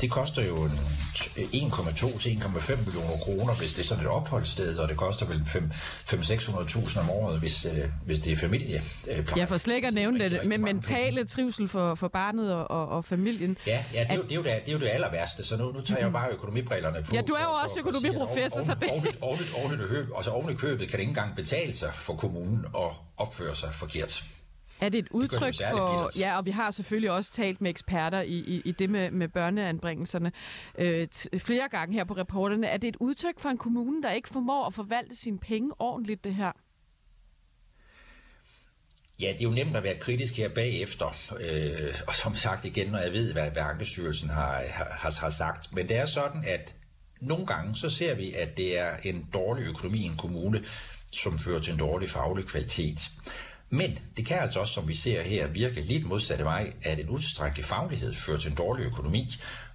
Det 0.00 0.10
koster 0.10 0.42
jo 0.42 0.64
1,2 0.64 2.18
til 2.18 2.30
1,5 2.30 2.84
millioner 2.84 3.16
kroner, 3.24 3.54
hvis 3.54 3.74
det 3.74 3.82
er 3.82 3.86
sådan 3.86 4.04
et 4.04 4.10
opholdssted, 4.10 4.78
og 4.78 4.88
det 4.88 4.96
koster 4.96 5.26
vel 5.26 5.42
500-600.000 5.46 7.00
om 7.00 7.10
året, 7.10 7.38
hvis, 7.38 7.64
øh, 7.64 7.84
hvis 8.06 8.20
det 8.20 8.32
er 8.32 8.36
familie. 8.36 8.82
Jeg 9.36 9.48
får 9.48 9.56
slet 9.56 9.74
ikke 9.74 9.88
at 9.88 9.94
nævne 9.94 10.18
det, 10.18 10.40
men 10.44 10.62
mentale 10.62 11.24
trivsel 11.24 11.68
for, 11.68 11.94
for 11.94 12.08
barnet 12.08 12.54
og, 12.54 12.70
og, 12.70 12.88
og 12.88 13.04
familien. 13.04 13.58
Ja, 13.66 13.84
ja 13.94 14.00
det, 14.00 14.10
er 14.10 14.14
jo, 14.14 14.22
det, 14.22 14.32
er 14.32 14.36
jo 14.36 14.42
det, 14.42 14.52
det 14.66 14.68
er 14.68 14.72
jo 14.72 14.78
det 14.78 14.88
aller 14.88 15.10
værste, 15.10 15.44
så 15.44 15.56
nu, 15.56 15.72
nu 15.72 15.80
tager 15.80 16.00
jeg 16.00 16.12
bare 16.12 16.30
økonomibrillerne 16.32 17.02
på. 17.02 17.14
Ja, 17.14 17.22
du 17.22 17.32
er 17.32 17.42
jo 17.42 17.50
også 17.64 17.80
økonomiprofessor, 17.80 18.62
så 18.62 18.74
det... 18.80 18.90
Ovenligt, 18.90 19.18
ovenligt, 19.20 19.52
ovenligt, 19.54 20.10
og 20.12 20.24
så 20.24 20.30
oven 20.30 20.50
i 20.50 20.54
købet 20.54 20.88
kan 20.88 20.92
det 20.92 21.00
ikke 21.00 21.10
engang 21.10 21.36
betale 21.36 21.72
sig 21.72 21.92
for 21.94 22.14
kommunen 22.14 22.64
at 22.74 22.90
opføre 23.16 23.56
sig 23.56 23.74
forkert. 23.74 24.24
Er 24.80 24.88
det 24.88 24.98
et 24.98 25.08
udtryk 25.10 25.52
det 25.52 25.66
for... 25.70 26.18
Ja, 26.18 26.36
og 26.38 26.46
vi 26.46 26.50
har 26.50 26.70
selvfølgelig 26.70 27.10
også 27.10 27.32
talt 27.32 27.60
med 27.60 27.70
eksperter 27.70 28.20
i, 28.20 28.34
i, 28.34 28.62
i 28.64 28.72
det 28.72 28.90
med, 28.90 29.10
med 29.10 29.28
børneanbringelserne 29.28 30.32
øh, 30.78 31.08
flere 31.38 31.68
gange 31.68 31.94
her 31.94 32.04
på 32.04 32.14
reporterne. 32.14 32.66
Er 32.66 32.76
det 32.76 32.88
et 32.88 32.96
udtryk 33.00 33.40
for 33.40 33.48
en 33.48 33.58
kommune, 33.58 34.02
der 34.02 34.12
ikke 34.12 34.28
formår 34.28 34.66
at 34.66 34.74
forvalte 34.74 35.16
sine 35.16 35.38
penge 35.38 35.70
ordentligt, 35.78 36.24
det 36.24 36.34
her? 36.34 36.52
Ja, 39.20 39.32
det 39.32 39.40
er 39.40 39.44
jo 39.44 39.50
nemt 39.50 39.76
at 39.76 39.82
være 39.82 39.98
kritisk 39.98 40.36
her 40.36 40.48
bagefter, 40.48 41.32
øh, 41.40 41.94
og 42.06 42.14
som 42.14 42.34
sagt 42.34 42.64
igen, 42.64 42.90
når 42.90 42.98
jeg 42.98 43.12
ved, 43.12 43.32
hvad, 43.32 43.50
hvad 43.50 43.62
Ankestyrelsen 43.62 44.30
har, 44.30 44.62
har, 44.70 45.20
har 45.20 45.30
sagt. 45.30 45.74
Men 45.74 45.88
det 45.88 45.96
er 45.96 46.06
sådan, 46.06 46.44
at 46.46 46.74
nogle 47.20 47.46
gange 47.46 47.74
så 47.74 47.90
ser 47.90 48.14
vi, 48.14 48.32
at 48.32 48.56
det 48.56 48.78
er 48.78 48.90
en 49.04 49.24
dårlig 49.34 49.66
økonomi 49.66 49.98
i 49.98 50.04
en 50.04 50.16
kommune, 50.16 50.64
som 51.12 51.38
fører 51.38 51.58
til 51.58 51.72
en 51.72 51.78
dårlig 51.78 52.10
faglig 52.10 52.44
kvalitet. 52.44 53.10
Men 53.70 53.98
det 54.16 54.26
kan 54.26 54.38
altså 54.38 54.60
også, 54.60 54.72
som 54.72 54.88
vi 54.88 54.94
ser 54.94 55.22
her, 55.22 55.46
virke 55.46 55.80
lidt 55.80 56.06
modsatte 56.06 56.44
vej, 56.44 56.72
at 56.82 56.98
en 56.98 57.08
utilstrækkelig 57.08 57.64
faglighed 57.64 58.14
fører 58.14 58.38
til 58.38 58.50
en 58.50 58.56
dårlig 58.56 58.84
økonomi. 58.84 59.26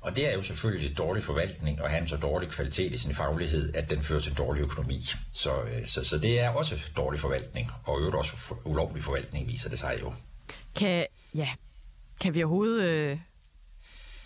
Og 0.01 0.15
det 0.15 0.29
er 0.29 0.33
jo 0.33 0.41
selvfølgelig 0.41 0.97
dårlig 0.97 1.23
forvaltning 1.23 1.81
og 1.81 1.89
have 1.89 2.01
en 2.01 2.07
så 2.07 2.17
dårlig 2.17 2.49
kvalitet 2.49 2.93
i 2.93 2.97
sin 2.97 3.15
faglighed, 3.15 3.73
at 3.75 3.89
den 3.89 4.03
fører 4.03 4.19
til 4.19 4.29
en 4.29 4.37
dårlig 4.37 4.61
økonomi. 4.61 5.05
Så, 5.31 5.61
øh, 5.61 5.85
så, 5.85 6.03
så 6.03 6.17
det 6.17 6.39
er 6.39 6.49
også 6.49 6.79
dårlig 6.95 7.19
forvaltning, 7.19 7.71
og 7.85 7.99
øvrigt 7.99 8.15
også 8.15 8.55
ulovlig 8.65 9.03
forvaltning, 9.03 9.47
viser 9.47 9.69
det 9.69 9.79
sig 9.79 9.97
jo. 10.01 10.13
Kan, 10.75 11.05
ja, 11.35 11.49
kan 12.21 12.33
vi 12.33 12.43
overhovedet 12.43 12.83
øh, 12.83 13.19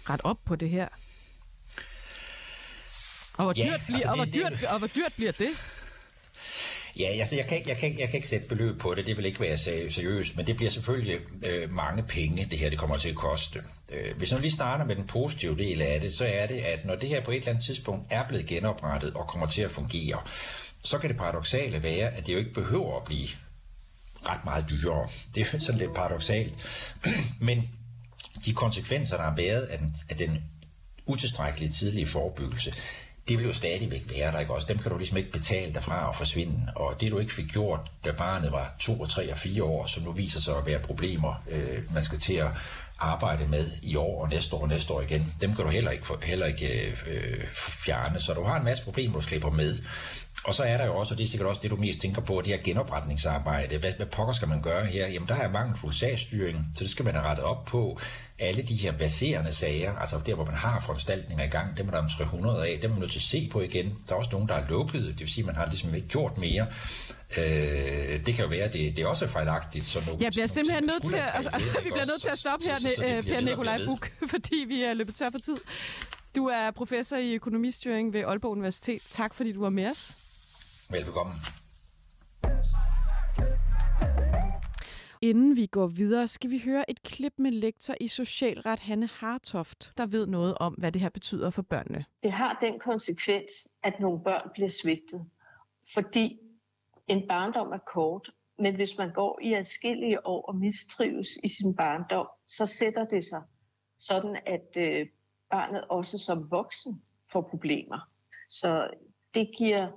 ret 0.09 0.21
op 0.23 0.37
på 0.45 0.55
det 0.55 0.69
her? 0.69 0.87
Og 3.37 3.43
hvor, 3.43 3.53
dyrt, 3.53 3.65
ja, 3.65 3.77
bliver, 3.85 4.09
altså 4.09 4.09
det, 4.09 4.09
og, 4.09 4.15
hvor 4.15 4.25
dyrt, 4.25 4.59
det, 4.61 4.67
og 4.67 4.79
hvor 4.79 4.87
dyrt 4.87 5.13
bliver 5.15 5.31
det? 5.31 5.49
Ja, 6.99 7.05
altså 7.05 7.35
jeg, 7.35 7.45
kan, 7.45 7.67
jeg, 7.67 7.77
kan, 7.77 7.99
jeg 7.99 8.09
kan 8.09 8.15
ikke 8.15 8.27
sætte 8.27 8.47
beløb 8.47 8.79
på 8.79 8.95
det, 8.95 9.05
det 9.05 9.17
vil 9.17 9.25
ikke 9.25 9.39
være 9.39 9.57
seriøst, 9.89 10.37
men 10.37 10.47
det 10.47 10.55
bliver 10.55 10.69
selvfølgelig 10.69 11.19
øh, 11.43 11.71
mange 11.71 12.03
penge, 12.03 12.47
det 12.51 12.59
her 12.59 12.69
det 12.69 12.79
kommer 12.79 12.97
til 12.97 13.09
at 13.09 13.15
koste. 13.15 13.63
Øh, 13.91 14.17
hvis 14.17 14.31
man 14.31 14.41
lige 14.41 14.51
starter 14.51 14.85
med 14.85 14.95
den 14.95 15.07
positive 15.07 15.57
del 15.57 15.81
af 15.81 16.01
det, 16.01 16.13
så 16.13 16.25
er 16.25 16.47
det, 16.47 16.59
at 16.59 16.85
når 16.85 16.95
det 16.95 17.09
her 17.09 17.21
på 17.21 17.31
et 17.31 17.37
eller 17.37 17.49
andet 17.49 17.65
tidspunkt 17.65 18.05
er 18.09 18.27
blevet 18.27 18.45
genoprettet 18.45 19.13
og 19.13 19.27
kommer 19.27 19.47
til 19.47 19.61
at 19.61 19.71
fungere, 19.71 20.21
så 20.83 20.97
kan 20.97 21.09
det 21.09 21.17
paradoxale 21.17 21.83
være, 21.83 22.09
at 22.09 22.27
det 22.27 22.33
jo 22.33 22.37
ikke 22.37 22.53
behøver 22.53 22.97
at 22.97 23.03
blive 23.03 23.27
ret 24.25 24.45
meget 24.45 24.65
dyrere. 24.69 25.09
Det 25.35 25.47
er 25.53 25.57
sådan 25.57 25.79
lidt 25.79 25.93
paradoxalt. 25.93 26.55
Men 27.39 27.69
de 28.45 28.53
konsekvenser, 28.53 29.17
der 29.17 29.23
har 29.23 29.35
været 29.35 29.61
af 29.61 29.77
den, 29.77 29.95
af 30.09 30.15
den 30.15 30.43
utilstrækkelige 31.05 31.71
tidlige 31.71 32.07
forebyggelse, 32.07 32.73
de 33.29 33.37
vil 33.37 33.45
jo 33.45 33.53
stadigvæk 33.53 34.03
være 34.09 34.31
der, 34.31 34.39
ikke 34.39 34.53
også? 34.53 34.67
Dem 34.67 34.77
kan 34.77 34.91
du 34.91 34.97
ligesom 34.97 35.17
ikke 35.17 35.31
betale 35.31 35.73
derfra 35.73 36.07
og 36.07 36.15
forsvinde, 36.15 36.71
og 36.75 37.01
det 37.01 37.11
du 37.11 37.19
ikke 37.19 37.33
fik 37.33 37.47
gjort, 37.47 37.79
da 38.05 38.11
barnet 38.11 38.51
var 38.51 38.75
to 38.79 38.99
og 38.99 39.09
tre 39.09 39.31
og 39.31 39.37
fire 39.37 39.63
år, 39.63 39.85
som 39.85 40.03
nu 40.03 40.11
viser 40.11 40.39
sig 40.39 40.57
at 40.57 40.65
være 40.65 40.79
problemer, 40.79 41.43
øh, 41.49 41.93
man 41.93 42.03
skal 42.03 42.19
til 42.19 42.33
at 42.33 42.49
arbejde 42.99 43.47
med 43.47 43.71
i 43.81 43.95
år 43.95 44.21
og 44.21 44.29
næste 44.29 44.55
år 44.55 44.61
og 44.61 44.67
næste 44.67 44.93
år 44.93 45.01
igen, 45.01 45.33
dem 45.41 45.55
kan 45.55 45.65
du 45.65 45.71
heller 45.71 45.91
ikke, 45.91 46.05
heller 46.23 46.45
ikke 46.45 46.67
øh, 46.67 47.03
øh, 47.07 47.47
fjerne, 47.85 48.19
så 48.19 48.33
du 48.33 48.43
har 48.43 48.57
en 48.57 48.65
masse 48.65 48.83
problemer, 48.83 49.13
du 49.13 49.21
slipper 49.21 49.49
med. 49.49 49.73
Og 50.43 50.53
så 50.53 50.63
er 50.63 50.77
der 50.77 50.85
jo 50.85 50.95
også, 50.95 51.13
og 51.13 51.17
det 51.17 51.23
er 51.23 51.27
sikkert 51.27 51.49
også 51.49 51.61
det, 51.61 51.71
du 51.71 51.75
mest 51.75 52.01
tænker 52.01 52.21
på, 52.21 52.41
det 52.45 52.47
her 52.47 52.63
genopretningsarbejde. 52.63 53.77
Hvad, 53.77 53.91
hvad 53.97 54.05
pokker 54.05 54.33
skal 54.33 54.47
man 54.47 54.61
gøre 54.61 54.85
her? 54.85 55.07
Jamen, 55.07 55.27
der 55.27 55.35
er 55.35 55.49
mangelfuld 55.49 55.93
sagsstyring, 55.93 56.65
så 56.75 56.83
det 56.83 56.91
skal 56.91 57.05
man 57.05 57.13
have 57.13 57.25
rettet 57.25 57.45
op 57.45 57.65
på 57.65 57.99
alle 58.39 58.63
de 58.63 58.75
her 58.75 58.91
baserende 58.91 59.51
sager, 59.51 59.95
altså 59.95 60.19
der, 60.25 60.35
hvor 60.35 60.45
man 60.45 60.53
har 60.53 60.79
foranstaltninger 60.79 61.43
i 61.43 61.47
gang, 61.47 61.77
dem 61.77 61.87
er 61.87 61.91
der 61.91 61.99
om 61.99 62.09
300 62.17 62.67
af, 62.67 62.79
dem 62.81 62.91
er 62.91 62.93
man 62.93 62.99
nødt 62.99 63.11
til 63.11 63.19
at 63.19 63.23
se 63.23 63.49
på 63.51 63.61
igen. 63.61 63.97
Der 64.07 64.13
er 64.13 64.19
også 64.19 64.29
nogen, 64.31 64.47
der 64.47 64.55
er 64.55 64.69
lukket, 64.69 65.01
det 65.01 65.19
vil 65.19 65.29
sige, 65.29 65.41
at 65.41 65.45
man 65.45 65.55
har 65.55 65.65
ligesom 65.65 65.95
ikke 65.95 66.07
gjort 66.07 66.37
mere. 66.37 66.67
Øh, 67.37 68.25
det 68.25 68.35
kan 68.35 68.43
jo 68.43 68.47
være, 68.49 68.63
at 68.63 68.73
det, 68.73 68.97
det 68.97 69.03
er 69.03 69.07
også 69.07 69.27
fejlagtigt. 69.27 69.85
Så 69.85 70.01
nogle, 70.05 70.23
jeg 70.23 70.31
bliver 70.31 70.47
simpelthen 70.47 70.83
nødt 70.83 71.03
til, 71.03 71.15
altså, 71.15 71.49
vi 71.83 71.89
bliver 71.89 72.05
nødt 72.05 72.21
til 72.21 72.29
at 72.29 72.37
stoppe 72.37 72.65
her, 72.65 72.75
så, 72.75 72.81
så, 72.81 72.95
så 72.95 73.21
Per 73.27 73.41
Nikolaj 73.41 73.79
Buk, 73.85 74.11
fordi 74.33 74.65
vi 74.67 74.83
er 74.83 74.93
løbet 74.93 75.15
tør 75.15 75.29
for 75.29 75.39
tid. 75.39 75.57
Du 76.35 76.45
er 76.47 76.71
professor 76.71 77.17
i 77.17 77.33
økonomistyring 77.33 78.13
ved 78.13 78.21
Aalborg 78.21 78.51
Universitet. 78.51 79.01
Tak, 79.11 79.33
fordi 79.33 79.51
du 79.51 79.61
var 79.61 79.69
med 79.69 79.91
os. 79.91 80.11
Velbekomme. 80.89 81.33
Inden 85.29 85.55
vi 85.55 85.65
går 85.65 85.87
videre, 85.87 86.27
skal 86.27 86.49
vi 86.49 86.59
høre 86.65 86.89
et 86.89 87.03
klip 87.03 87.33
med 87.37 87.51
lektor 87.51 87.95
i 88.01 88.07
socialret 88.07 88.79
Hanne 88.79 89.07
Hartoft, 89.07 89.93
der 89.97 90.05
ved 90.05 90.27
noget 90.27 90.57
om, 90.57 90.73
hvad 90.73 90.91
det 90.91 91.01
her 91.01 91.09
betyder 91.09 91.49
for 91.49 91.61
børnene. 91.61 92.05
Det 92.23 92.31
har 92.31 92.57
den 92.61 92.79
konsekvens, 92.79 93.51
at 93.83 93.99
nogle 93.99 94.23
børn 94.23 94.49
bliver 94.53 94.69
svigtet, 94.69 95.25
fordi 95.93 96.39
en 97.07 97.27
barndom 97.27 97.71
er 97.71 97.77
kort, 97.77 98.31
men 98.59 98.75
hvis 98.75 98.97
man 98.97 99.13
går 99.13 99.39
i 99.43 99.53
adskillige 99.53 100.27
år 100.27 100.41
og 100.41 100.55
mistrives 100.55 101.27
i 101.43 101.47
sin 101.47 101.75
barndom, 101.75 102.27
så 102.47 102.65
sætter 102.65 103.05
det 103.05 103.23
sig 103.23 103.41
sådan, 103.99 104.37
at 104.45 104.77
øh, 104.77 105.07
barnet 105.49 105.83
også 105.83 106.17
som 106.17 106.51
voksen 106.51 107.01
får 107.31 107.41
problemer. 107.41 107.99
Så 108.49 108.89
det 109.33 109.49
giver 109.57 109.87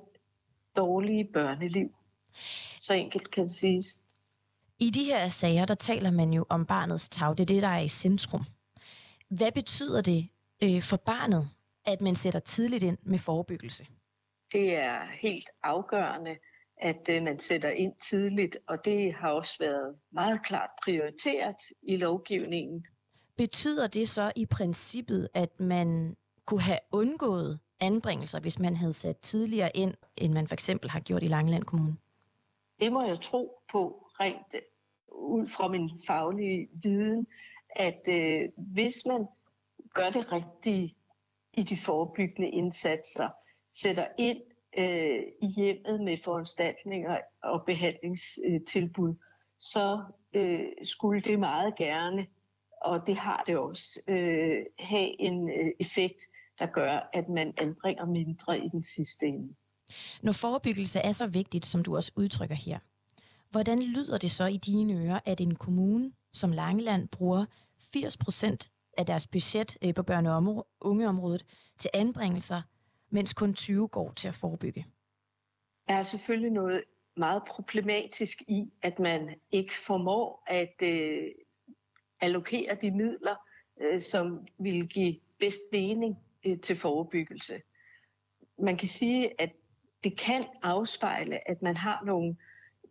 dårlige 0.77 1.25
børneliv. 1.33 1.89
Så 2.81 2.95
enkelt 2.95 3.31
kan 3.31 3.49
siges. 3.49 4.03
I 4.81 4.91
de 4.91 5.05
her 5.05 5.29
sager, 5.29 5.65
der 5.65 5.75
taler 5.75 6.11
man 6.11 6.33
jo 6.33 6.47
om 6.49 6.67
barnets 6.67 7.09
tag. 7.09 7.31
Det 7.31 7.41
er 7.41 7.45
det, 7.47 7.63
der 7.63 7.69
er 7.69 7.81
i 7.81 7.89
centrum. 7.89 8.45
Hvad 9.29 9.53
betyder 9.53 10.01
det 10.01 10.29
øh, 10.63 10.83
for 10.83 10.97
barnet, 10.97 11.51
at 11.87 12.01
man 12.01 12.15
sætter 12.15 12.41
tidligt 12.41 12.83
ind 12.83 12.99
med 13.03 13.19
forebyggelse? 13.19 13.87
Det 14.53 14.75
er 14.75 15.01
helt 15.23 15.49
afgørende, 15.63 16.37
at 16.77 17.09
øh, 17.09 17.23
man 17.23 17.39
sætter 17.39 17.71
ind 17.71 17.93
tidligt, 18.11 18.59
og 18.69 18.85
det 18.85 19.15
har 19.15 19.31
også 19.31 19.57
været 19.61 19.97
meget 20.13 20.41
klart 20.45 20.71
prioriteret 20.85 21.57
i 21.83 21.97
lovgivningen. 21.97 22.87
Betyder 23.37 23.87
det 23.87 24.09
så 24.09 24.33
i 24.37 24.47
princippet, 24.47 25.29
at 25.35 25.61
man 25.61 26.17
kunne 26.47 26.63
have 26.63 26.79
undgået 26.93 27.59
anbringelser, 27.81 28.41
hvis 28.41 28.59
man 28.59 28.77
havde 28.77 28.93
sat 28.93 29.17
tidligere 29.17 29.77
ind, 29.77 29.95
end 30.17 30.33
man 30.33 30.47
for 30.47 30.55
eksempel 30.55 30.91
har 30.91 31.01
gjort 31.01 31.23
i 31.23 31.27
Langeland 31.27 31.65
Kommune? 31.65 31.97
Det 32.81 32.93
må 32.93 33.07
jeg 33.07 33.21
tro 33.21 33.63
på 33.73 34.08
rent 34.21 34.55
øh, 34.55 34.61
ud 35.09 35.47
fra 35.47 35.69
min 35.69 35.91
faglige 36.07 36.69
viden, 36.83 37.27
at 37.77 38.09
øh, 38.09 38.49
hvis 38.57 39.07
man 39.07 39.27
gør 39.95 40.11
det 40.11 40.33
rigtige 40.33 40.97
i 41.53 41.63
de 41.63 41.77
forebyggende 41.77 42.51
indsatser, 42.51 43.29
sætter 43.73 44.07
ind 44.19 44.41
øh, 44.79 45.23
i 45.43 45.47
hjemmet 45.47 46.01
med 46.01 46.19
foranstaltninger 46.25 47.19
og 47.43 47.63
behandlingstilbud, 47.67 49.15
så 49.59 50.05
øh, 50.33 50.67
skulle 50.83 51.21
det 51.21 51.39
meget 51.39 51.77
gerne, 51.77 52.27
og 52.83 53.07
det 53.07 53.17
har 53.17 53.45
det 53.47 53.57
også, 53.57 54.01
øh, 54.09 54.65
have 54.79 55.21
en 55.21 55.51
øh, 55.51 55.73
effekt, 55.81 56.23
der 56.59 56.67
gør, 56.67 57.11
at 57.13 57.29
man 57.29 57.55
anbringer 57.57 58.07
mindre 58.07 58.59
i 58.59 58.69
den 58.69 58.83
sidste 58.83 59.27
ende. 59.27 59.55
Når 60.23 60.33
forebyggelse 60.33 60.99
er 60.99 61.13
så 61.13 61.27
vigtigt, 61.27 61.67
som 61.67 61.83
du 61.83 61.97
også 61.97 62.13
udtrykker 62.17 62.55
her, 62.55 62.79
hvordan 63.51 63.83
lyder 63.83 64.19
det 64.19 64.31
så 64.31 64.47
i 64.47 64.57
dine 64.57 65.05
ører, 65.05 65.21
at 65.25 65.41
en 65.41 65.55
kommune 65.55 66.13
som 66.33 66.53
Langeland 66.53 67.09
bruger 67.09 67.45
80 67.93 68.17
procent 68.17 68.71
af 68.99 69.07
deres 69.07 69.27
budget 69.27 69.77
øh, 69.85 69.95
på 69.95 70.03
børne- 70.11 70.29
og 70.29 70.67
ungeområdet 70.81 71.45
til 71.79 71.91
anbringelser, 71.95 72.63
mens 73.11 73.35
kun 73.35 73.55
20 73.55 73.89
går 73.89 74.13
til 74.13 74.29
at 74.29 74.35
forebygge. 74.35 74.87
Der 75.89 75.95
er 75.95 76.03
selvfølgelig 76.03 76.51
noget 76.51 76.85
meget 77.17 77.43
problematisk 77.49 78.43
i, 78.49 78.73
at 78.83 78.99
man 78.99 79.35
ikke 79.53 79.75
formår 79.87 80.43
at 80.47 80.75
øh, 80.83 81.29
allokere 82.21 82.77
de 82.83 82.91
midler, 82.91 83.37
øh, 83.81 84.01
som 84.01 84.47
vil 84.59 84.89
give 84.89 85.17
bedst 85.39 85.61
mening 85.73 86.17
øh, 86.45 86.61
til 86.61 86.77
forebyggelse. 86.77 87.63
Man 88.59 88.77
kan 88.77 88.89
sige, 88.89 89.41
at 89.41 89.51
det 90.05 90.19
kan 90.19 90.45
afspejle, 90.63 91.51
at 91.51 91.63
man 91.63 91.77
har 91.77 92.03
nogle 92.05 92.37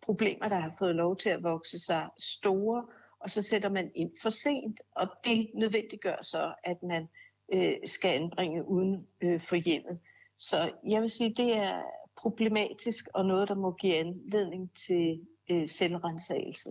problemer, 0.08 0.48
der 0.48 0.60
har 0.60 0.76
fået 0.80 0.96
lov 0.96 1.18
til 1.18 1.30
at 1.30 1.44
vokse 1.44 1.80
sig 1.80 2.10
store, 2.18 2.86
og 3.20 3.30
så 3.30 3.42
sætter 3.42 3.70
man 3.70 3.92
ind 3.96 4.12
for 4.22 4.30
sent, 4.30 4.82
og 4.96 5.08
det 5.26 5.50
nødvendiggør 5.56 6.22
så, 6.22 6.54
at 6.64 6.78
man 6.84 7.08
øh, 7.54 7.74
skal 7.86 8.10
anbringe 8.22 8.68
uden 8.68 9.08
øh, 9.22 9.42
for 9.42 9.56
hjemmet. 9.56 10.00
Så 10.38 10.72
jeg 10.88 11.02
vil 11.02 11.10
sige, 11.10 11.34
det 11.34 11.54
er 11.54 11.82
problematisk 12.18 13.06
og 13.14 13.26
noget, 13.26 13.50
der 13.50 13.56
må 13.56 13.72
give 13.72 13.96
anledning 13.96 14.72
til 14.88 15.22
øh, 15.52 15.68
selvrensagelse. 15.68 16.70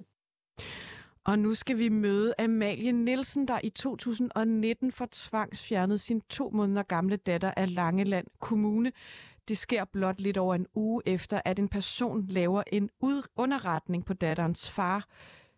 Og 1.25 1.39
nu 1.39 1.55
skal 1.55 1.79
vi 1.79 1.89
møde 1.89 2.35
Amalie 2.39 2.93
Nielsen, 2.93 3.49
der 3.49 3.61
i 3.63 3.71
2019 3.71 4.93
for 4.93 5.09
tvangsfjernet 5.11 6.01
sin 6.01 6.21
to 6.21 6.51
måneder 6.51 6.83
gamle 6.83 7.17
datter 7.17 7.51
af 7.57 7.75
Langeland 7.75 8.27
Kommune. 8.41 8.93
Det 9.49 9.59
sker 9.59 9.85
blot 9.85 10.21
lidt 10.21 10.37
over 10.37 10.55
en 10.55 10.67
uge 10.75 11.03
efter, 11.07 11.41
at 11.45 11.59
en 11.59 11.69
person 11.69 12.27
laver 12.27 12.63
en 12.73 12.91
underretning 13.37 14.05
på 14.05 14.15
datterens 14.15 14.71
far. 14.71 15.09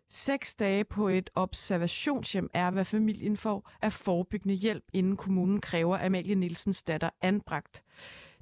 Seks 0.09 0.55
dage 0.55 0.83
på 0.83 1.07
et 1.07 1.29
observationshjem 1.35 2.49
er, 2.53 2.71
hvad 2.71 2.85
familien 2.85 3.37
får 3.37 3.71
af 3.81 3.93
forebyggende 3.93 4.55
hjælp, 4.55 4.83
inden 4.93 5.17
kommunen 5.17 5.61
kræver 5.61 6.05
Amalie 6.05 6.35
Nielsens 6.35 6.83
datter 6.83 7.09
anbragt. 7.21 7.83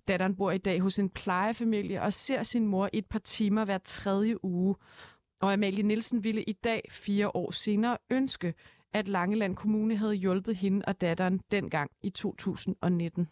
Datteren 0.08 0.36
bor 0.36 0.52
i 0.52 0.58
dag 0.58 0.80
hos 0.80 1.00
en 1.00 1.10
plejefamilie 1.10 2.02
og 2.02 2.14
ser 2.14 2.44
sin 2.44 2.68
mor 2.68 2.90
et 2.94 3.06
par 3.06 3.20
timer 3.20 3.66
hver 3.66 3.78
tredje 3.78 4.46
uge. 4.46 4.76
Og 5.42 5.54
Amalie 5.54 5.84
Nielsen 5.84 6.24
ville 6.24 6.44
i 6.44 6.54
dag, 6.54 6.88
fire 6.92 7.36
år 7.36 7.52
senere, 7.52 7.98
ønske, 8.10 8.54
at 8.94 9.08
Langeland 9.08 9.56
Kommune 9.56 9.98
havde 9.98 10.14
hjulpet 10.14 10.56
hende 10.56 10.86
og 10.88 11.02
datteren 11.02 11.40
dengang 11.52 11.92
i 12.02 12.10
2019. 12.10 13.28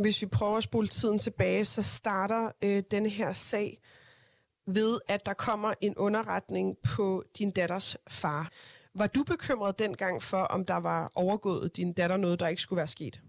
Hvis 0.00 0.22
vi 0.22 0.26
prøver 0.26 0.56
at 0.56 0.62
spole 0.62 0.88
tiden 0.88 1.18
tilbage, 1.18 1.64
så 1.64 1.82
starter 1.82 2.52
øh, 2.64 2.82
denne 2.90 3.08
her 3.08 3.32
sag 3.32 3.80
ved, 4.66 5.00
at 5.08 5.26
der 5.26 5.34
kommer 5.34 5.74
en 5.80 5.94
underretning 5.96 6.76
på 6.78 7.22
din 7.38 7.50
datters 7.50 7.96
far. 8.08 8.50
Var 8.94 9.06
du 9.06 9.24
bekymret 9.24 9.78
dengang 9.78 10.22
for, 10.22 10.36
om 10.36 10.64
der 10.64 10.76
var 10.76 11.12
overgået 11.14 11.76
din 11.76 11.92
datter 11.92 12.16
noget, 12.16 12.40
der 12.40 12.48
ikke 12.48 12.62
skulle 12.62 12.76
være 12.76 12.88
sket? 12.88 13.20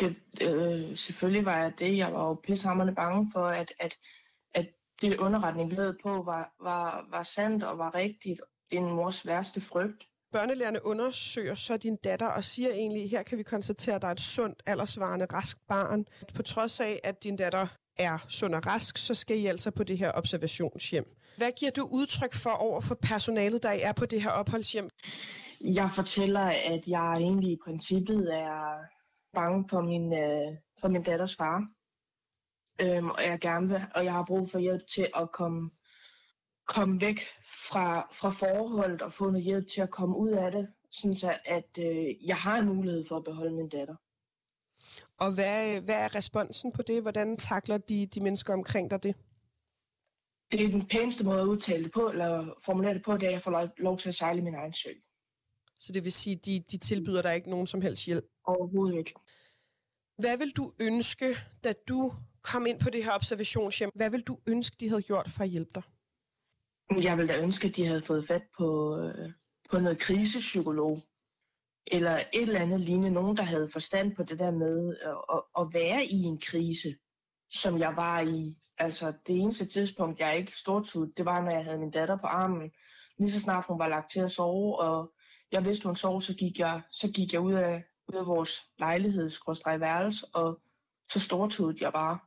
Det, 0.00 0.16
øh, 0.40 0.96
selvfølgelig 0.96 1.44
var 1.44 1.56
jeg 1.56 1.72
det. 1.78 1.96
Jeg 1.96 2.12
var 2.12 2.28
jo 2.28 2.34
pissehammerende 2.34 2.94
bange 2.94 3.30
for, 3.32 3.44
at, 3.44 3.72
at, 3.78 3.94
at 4.54 4.68
det 5.02 5.16
underretning 5.16 5.72
lød 5.72 5.94
på 6.02 6.22
var, 6.22 6.54
var, 6.60 7.06
var 7.10 7.22
sandt 7.22 7.64
og 7.64 7.78
var 7.78 7.94
rigtigt. 7.94 8.40
Det 8.70 8.78
er 8.78 8.82
en 8.82 8.92
mors 8.92 9.26
værste 9.26 9.60
frygt. 9.60 10.09
Børnelærerne 10.32 10.86
undersøger 10.86 11.54
så 11.54 11.76
din 11.76 11.96
datter 11.96 12.26
og 12.26 12.44
siger 12.44 12.70
egentlig, 12.70 13.10
her 13.10 13.22
kan 13.22 13.38
vi 13.38 13.42
konstatere, 13.42 13.94
at 13.94 14.02
der 14.02 14.08
er 14.08 14.12
et 14.12 14.20
sundt, 14.20 14.62
aldersvarende, 14.66 15.26
rask 15.32 15.58
barn. 15.68 16.04
På 16.34 16.42
trods 16.42 16.80
af, 16.80 17.00
at 17.04 17.24
din 17.24 17.36
datter 17.36 17.66
er 17.98 18.26
sund 18.28 18.54
og 18.54 18.66
rask, 18.66 18.98
så 18.98 19.14
skal 19.14 19.38
I 19.38 19.46
altså 19.46 19.70
på 19.70 19.84
det 19.84 19.98
her 19.98 20.12
observationshjem. 20.14 21.04
Hvad 21.36 21.52
giver 21.58 21.70
du 21.76 21.82
udtryk 21.82 22.34
for 22.34 22.50
over 22.50 22.80
for 22.80 22.94
personalet, 22.94 23.62
der 23.62 23.70
er 23.70 23.92
på 23.92 24.06
det 24.06 24.22
her 24.22 24.30
opholdshjem? 24.30 24.88
Jeg 25.60 25.90
fortæller, 25.94 26.40
at 26.74 26.82
jeg 26.86 27.12
egentlig 27.12 27.52
i 27.52 27.58
princippet 27.64 28.34
er 28.34 28.78
bange 29.34 29.68
for 29.70 29.80
min, 29.80 30.12
øh, 30.12 30.56
for 30.80 30.88
min 30.88 31.02
datters 31.02 31.36
far. 31.36 31.66
Øhm, 32.80 33.10
og 33.10 33.22
jeg 33.22 33.38
gerne 33.40 33.68
vil, 33.68 33.82
og 33.94 34.04
jeg 34.04 34.12
har 34.12 34.24
brug 34.24 34.50
for 34.50 34.58
hjælp 34.58 34.86
til 34.86 35.06
at 35.14 35.32
komme, 35.32 35.70
komme 36.74 37.00
væk 37.00 37.20
fra, 37.68 38.08
fra 38.20 38.30
forholdet 38.30 39.02
og 39.02 39.12
få 39.12 39.24
noget 39.30 39.44
hjælp 39.44 39.66
til 39.68 39.80
at 39.80 39.90
komme 39.90 40.16
ud 40.16 40.30
af 40.30 40.52
det, 40.52 40.68
sådan 40.90 41.14
så 41.14 41.38
at 41.44 41.70
øh, 41.78 42.28
jeg 42.28 42.36
har 42.36 42.58
en 42.58 42.66
mulighed 42.66 43.04
for 43.08 43.16
at 43.16 43.24
beholde 43.24 43.54
min 43.54 43.68
datter. 43.68 43.96
Og 45.24 45.34
hvad, 45.34 45.80
hvad 45.80 46.04
er 46.04 46.14
responsen 46.14 46.72
på 46.72 46.82
det? 46.82 47.02
Hvordan 47.02 47.36
takler 47.36 47.78
de, 47.78 48.06
de 48.06 48.20
mennesker 48.20 48.52
omkring 48.52 48.90
dig 48.90 49.02
det? 49.02 49.14
Det 50.52 50.64
er 50.64 50.68
den 50.68 50.86
pæneste 50.86 51.24
måde 51.24 51.40
at 51.40 51.46
udtale 51.46 51.84
det 51.84 51.92
på, 51.92 52.10
eller 52.10 52.54
formulere 52.64 52.94
det 52.94 53.02
på, 53.04 53.12
det 53.12 53.22
er, 53.22 53.26
at 53.28 53.32
jeg 53.32 53.42
får 53.42 53.50
lov, 53.50 53.68
lov 53.78 53.98
til 53.98 54.08
at 54.08 54.14
sejle 54.14 54.42
min 54.42 54.54
egen 54.54 54.72
sø. 54.72 54.90
Så 55.80 55.92
det 55.92 56.04
vil 56.04 56.12
sige, 56.12 56.36
at 56.36 56.46
de, 56.46 56.64
de 56.70 56.78
tilbyder 56.78 57.22
dig 57.22 57.34
ikke 57.34 57.50
nogen 57.50 57.66
som 57.66 57.80
helst 57.80 58.06
hjælp? 58.06 58.24
Overhovedet 58.44 58.98
ikke. 58.98 59.14
Hvad 60.18 60.38
vil 60.38 60.50
du 60.56 60.72
ønske, 60.80 61.26
da 61.64 61.72
du 61.88 62.12
kom 62.42 62.66
ind 62.66 62.80
på 62.80 62.90
det 62.90 63.04
her 63.04 63.12
observationshjem? 63.12 63.90
Hvad 63.94 64.10
vil 64.10 64.22
du 64.22 64.38
ønske, 64.46 64.76
de 64.80 64.88
havde 64.88 65.02
gjort 65.02 65.30
for 65.30 65.42
at 65.42 65.50
hjælpe 65.50 65.70
dig? 65.74 65.82
Jeg 66.96 67.18
ville 67.18 67.32
da 67.32 67.42
ønske, 67.42 67.68
at 67.68 67.76
de 67.76 67.86
havde 67.86 68.00
fået 68.00 68.26
fat 68.26 68.42
på, 68.58 68.98
øh, 68.98 69.32
på 69.70 69.78
noget 69.78 69.98
krisepsykolog. 69.98 70.98
Eller 71.86 72.16
et 72.16 72.42
eller 72.42 72.60
andet 72.60 72.80
lignende. 72.80 73.10
Nogen, 73.10 73.36
der 73.36 73.42
havde 73.42 73.70
forstand 73.72 74.16
på 74.16 74.22
det 74.22 74.38
der 74.38 74.50
med 74.50 74.96
øh, 75.06 75.36
at, 75.36 75.42
at 75.60 75.74
være 75.74 76.04
i 76.04 76.22
en 76.22 76.40
krise, 76.40 76.96
som 77.50 77.78
jeg 77.78 77.96
var 77.96 78.20
i. 78.20 78.56
Altså 78.78 79.12
det 79.26 79.36
eneste 79.36 79.66
tidspunkt, 79.66 80.20
jeg 80.20 80.36
ikke 80.36 80.58
stortud, 80.58 81.12
det 81.16 81.24
var, 81.24 81.42
når 81.42 81.50
jeg 81.50 81.64
havde 81.64 81.78
min 81.78 81.90
datter 81.90 82.18
på 82.18 82.26
armen. 82.26 82.70
Lige 83.18 83.30
så 83.30 83.40
snart 83.40 83.66
hun 83.68 83.78
var 83.78 83.88
lagt 83.88 84.10
til 84.10 84.20
at 84.20 84.32
sove, 84.32 84.78
og 84.78 85.12
jeg 85.52 85.64
vidste, 85.64 85.86
hun 85.86 85.96
sov, 85.96 86.20
så 86.20 86.34
gik 86.34 86.58
jeg, 86.58 86.82
så 86.92 87.12
gik 87.12 87.32
jeg 87.32 87.40
ud 87.40 87.52
af, 87.52 87.84
ud 88.08 88.14
af 88.14 88.26
vores 88.26 88.50
lejlighed, 88.78 89.30
værelse, 89.78 90.26
og 90.34 90.60
så 91.12 91.20
stortudede 91.20 91.84
jeg 91.84 91.92
bare. 91.92 92.18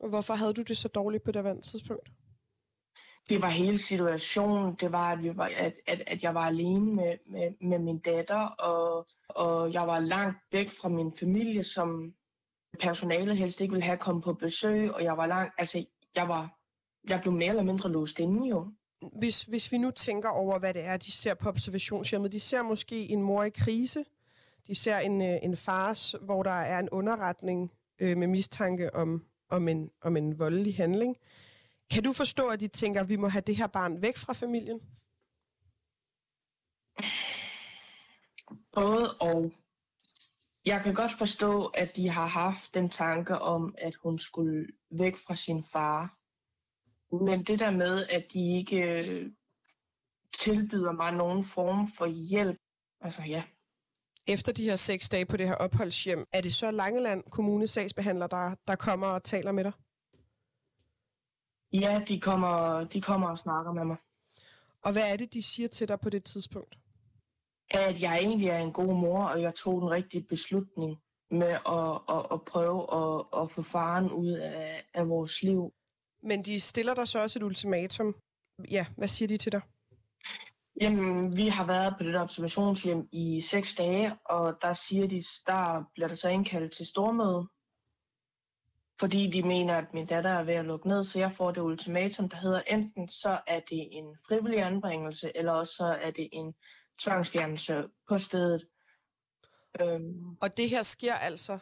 Og 0.00 0.08
hvorfor 0.08 0.34
havde 0.34 0.54
du 0.54 0.62
det 0.62 0.76
så 0.76 0.88
dårligt 0.88 1.24
på 1.24 1.32
det 1.32 1.44
vand 1.44 1.62
tidspunkt? 1.62 2.08
Det 3.28 3.42
var 3.42 3.48
hele 3.48 3.78
situationen. 3.78 4.74
Det 4.74 4.92
var, 4.92 5.12
at, 5.12 5.22
vi 5.22 5.36
var, 5.36 5.50
at, 5.56 5.74
at, 5.86 6.02
at 6.06 6.22
jeg 6.22 6.34
var 6.34 6.46
alene 6.46 6.94
med, 6.94 7.16
med, 7.26 7.68
med 7.68 7.78
min 7.78 7.98
datter, 7.98 8.46
og, 8.46 9.06
og 9.28 9.72
jeg 9.72 9.86
var 9.86 10.00
langt 10.00 10.38
væk 10.52 10.70
fra 10.70 10.88
min 10.88 11.12
familie, 11.18 11.64
som 11.64 12.14
personalet 12.80 13.36
helst 13.36 13.60
ikke 13.60 13.72
ville 13.72 13.84
have 13.84 13.98
kommet 13.98 14.24
på 14.24 14.32
besøg, 14.32 14.94
og 14.94 15.04
jeg 15.04 15.16
var 15.16 15.26
langt, 15.26 15.54
altså 15.58 15.84
jeg 16.14 16.28
var, 16.28 16.58
jeg 17.08 17.20
blev 17.20 17.32
mere 17.32 17.48
eller 17.48 17.62
mindre 17.62 17.92
låst 17.92 18.18
inde 18.18 18.48
jo 18.48 18.72
hvis, 19.00 19.44
hvis 19.44 19.72
vi 19.72 19.78
nu 19.78 19.90
tænker 19.90 20.28
over, 20.28 20.58
hvad 20.58 20.74
det 20.74 20.84
er, 20.84 20.96
de 20.96 21.12
ser 21.12 21.34
på 21.34 21.48
observationshjemmet, 21.48 22.32
de 22.32 22.40
ser 22.40 22.62
måske 22.62 23.10
en 23.10 23.22
mor 23.22 23.44
i 23.44 23.50
krise, 23.50 24.04
de 24.66 24.74
ser 24.74 24.98
en, 24.98 25.22
øh, 25.22 25.38
en 25.42 25.56
fars, 25.56 26.14
hvor 26.22 26.42
der 26.42 26.50
er 26.50 26.78
en 26.78 26.88
underretning 26.90 27.72
øh, 27.98 28.16
med 28.16 28.26
mistanke 28.26 28.94
om, 28.94 29.24
om, 29.48 29.68
en, 29.68 29.90
om 30.02 30.16
en 30.16 30.38
voldelig 30.38 30.76
handling. 30.76 31.16
Kan 31.90 32.02
du 32.02 32.12
forstå, 32.12 32.46
at 32.46 32.60
de 32.60 32.68
tænker, 32.68 33.00
at 33.00 33.08
vi 33.08 33.16
må 33.16 33.28
have 33.28 33.42
det 33.46 33.56
her 33.56 33.66
barn 33.66 34.02
væk 34.02 34.16
fra 34.16 34.32
familien? 34.32 34.80
Både 38.72 39.16
og. 39.16 39.52
Jeg 40.66 40.80
kan 40.82 40.94
godt 40.94 41.12
forstå, 41.18 41.66
at 41.66 41.96
de 41.96 42.08
har 42.08 42.26
haft 42.26 42.74
den 42.74 42.88
tanke 42.90 43.38
om, 43.38 43.74
at 43.78 43.94
hun 43.94 44.18
skulle 44.18 44.66
væk 44.90 45.16
fra 45.16 45.36
sin 45.36 45.64
far. 45.64 46.18
Men 47.24 47.44
det 47.44 47.58
der 47.58 47.70
med, 47.70 48.06
at 48.06 48.26
de 48.32 48.56
ikke 48.58 48.76
øh, 48.76 49.30
tilbyder 50.38 50.92
mig 50.92 51.12
nogen 51.12 51.44
form 51.44 51.92
for 51.92 52.06
hjælp, 52.06 52.58
altså 53.00 53.22
ja. 53.22 53.42
Efter 54.28 54.52
de 54.52 54.64
her 54.64 54.76
seks 54.76 55.08
dage 55.08 55.26
på 55.26 55.36
det 55.36 55.48
her 55.48 55.54
opholdshjem, 55.54 56.24
er 56.32 56.40
det 56.40 56.54
så 56.54 56.70
Langeland 56.70 57.22
Kommune 57.30 57.66
sagsbehandler, 57.66 58.26
der, 58.26 58.54
der 58.68 58.76
kommer 58.76 59.06
og 59.06 59.24
taler 59.24 59.52
med 59.52 59.64
dig? 59.64 59.72
Ja, 61.72 62.02
de 62.08 62.20
kommer, 62.20 62.84
de 62.84 63.00
kommer 63.00 63.28
og 63.28 63.38
snakker 63.38 63.72
med 63.72 63.84
mig. 63.84 63.96
Og 64.82 64.92
hvad 64.92 65.12
er 65.12 65.16
det, 65.16 65.34
de 65.34 65.42
siger 65.42 65.68
til 65.68 65.88
dig 65.88 66.00
på 66.00 66.10
det 66.10 66.24
tidspunkt? 66.24 66.78
At 67.70 68.00
jeg 68.00 68.18
egentlig 68.18 68.48
er 68.48 68.58
en 68.58 68.72
god 68.72 68.94
mor, 68.94 69.24
og 69.24 69.42
jeg 69.42 69.54
tog 69.54 69.80
den 69.80 69.90
rigtige 69.90 70.22
beslutning 70.22 70.98
med 71.30 71.58
at, 71.76 72.16
at, 72.16 72.26
at 72.32 72.44
prøve 72.44 72.80
at, 73.00 73.24
at 73.42 73.50
få 73.50 73.62
faren 73.62 74.10
ud 74.10 74.30
af, 74.30 74.84
af 74.94 75.08
vores 75.08 75.42
liv. 75.42 75.72
Men 76.22 76.42
de 76.42 76.60
stiller 76.60 76.94
dig 76.94 77.08
så 77.08 77.22
også 77.22 77.38
et 77.38 77.42
ultimatum. 77.42 78.16
Ja, 78.70 78.86
hvad 78.96 79.08
siger 79.08 79.28
de 79.28 79.36
til 79.36 79.52
dig? 79.52 79.60
Jamen, 80.80 81.36
vi 81.36 81.48
har 81.48 81.66
været 81.66 81.94
på 81.98 82.04
det 82.04 82.14
der 82.14 82.22
observationshjem 82.22 83.08
i 83.12 83.40
seks 83.40 83.74
dage, 83.74 84.16
og 84.24 84.58
der 84.62 84.72
siger 84.72 85.08
de, 85.08 85.22
der 85.46 85.84
bliver 85.94 86.08
der 86.08 86.14
så 86.14 86.28
indkaldt 86.28 86.72
til 86.72 86.86
stormøde, 86.86 87.48
fordi 89.00 89.30
de 89.30 89.42
mener, 89.42 89.74
at 89.74 89.94
min 89.94 90.06
datter 90.06 90.30
er 90.30 90.42
ved 90.42 90.54
at 90.54 90.64
lukke 90.64 90.88
ned, 90.88 91.04
så 91.04 91.18
jeg 91.18 91.32
får 91.36 91.50
det 91.50 91.60
ultimatum, 91.60 92.28
der 92.28 92.36
hedder 92.36 92.60
enten 92.60 93.08
så 93.08 93.40
er 93.46 93.60
det 93.60 93.88
en 93.90 94.16
frivillig 94.28 94.62
anbringelse, 94.62 95.32
eller 95.34 95.52
også 95.52 95.74
så 95.74 95.86
er 95.86 96.10
det 96.10 96.28
en 96.32 96.54
tvangsfjernelse 96.98 97.88
på 98.08 98.18
stedet. 98.18 98.66
Øhm. 99.80 100.36
Og 100.42 100.56
det 100.56 100.70
her 100.70 100.82
sker 100.82 101.14
altså 101.14 101.58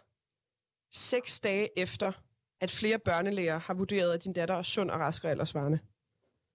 seks 0.90 1.40
dage 1.40 1.79
efter, 1.79 2.12
at 2.61 2.70
flere 2.70 2.99
børnelæger 2.99 3.59
har 3.59 3.75
vurderet, 3.75 4.12
at 4.12 4.25
din 4.25 4.33
datter 4.33 4.55
er 4.55 4.62
sund 4.62 4.90
og 4.90 5.01
rask 5.01 5.25
og 5.25 5.31
aldersvarende. 5.31 5.79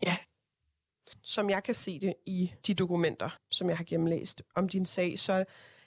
Ja. 0.04 0.18
Som 1.24 1.50
jeg 1.50 1.64
kan 1.64 1.76
se 1.76 2.00
det 2.00 2.14
i 2.26 2.52
de 2.68 2.74
dokumenter, 2.74 3.40
som 3.52 3.70
jeg 3.70 3.78
har 3.78 3.84
gennemlæst 3.84 4.42
om 4.56 4.70
din 4.70 4.86
sag, 4.86 5.20
så 5.20 5.46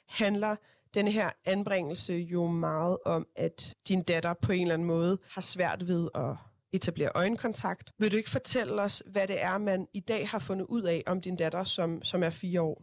handler 0.08 0.56
denne 0.94 1.10
her 1.10 1.30
anbringelse 1.44 2.12
jo 2.14 2.46
meget 2.46 2.98
om, 3.06 3.26
at 3.36 3.74
din 3.88 4.02
datter 4.02 4.34
på 4.34 4.52
en 4.52 4.62
eller 4.62 4.74
anden 4.74 4.88
måde 4.88 5.18
har 5.30 5.40
svært 5.40 5.88
ved 5.88 6.08
at 6.14 6.36
etablere 6.72 7.10
øjenkontakt. 7.14 7.92
Vil 7.98 8.12
du 8.12 8.16
ikke 8.16 8.30
fortælle 8.30 8.82
os, 8.82 9.02
hvad 9.06 9.28
det 9.28 9.42
er, 9.42 9.58
man 9.58 9.88
i 9.92 10.00
dag 10.00 10.28
har 10.28 10.38
fundet 10.38 10.66
ud 10.68 10.82
af 10.82 11.02
om 11.06 11.20
din 11.20 11.36
datter, 11.36 11.64
som, 11.64 12.02
som 12.02 12.22
er 12.22 12.30
fire 12.30 12.62
år? 12.62 12.82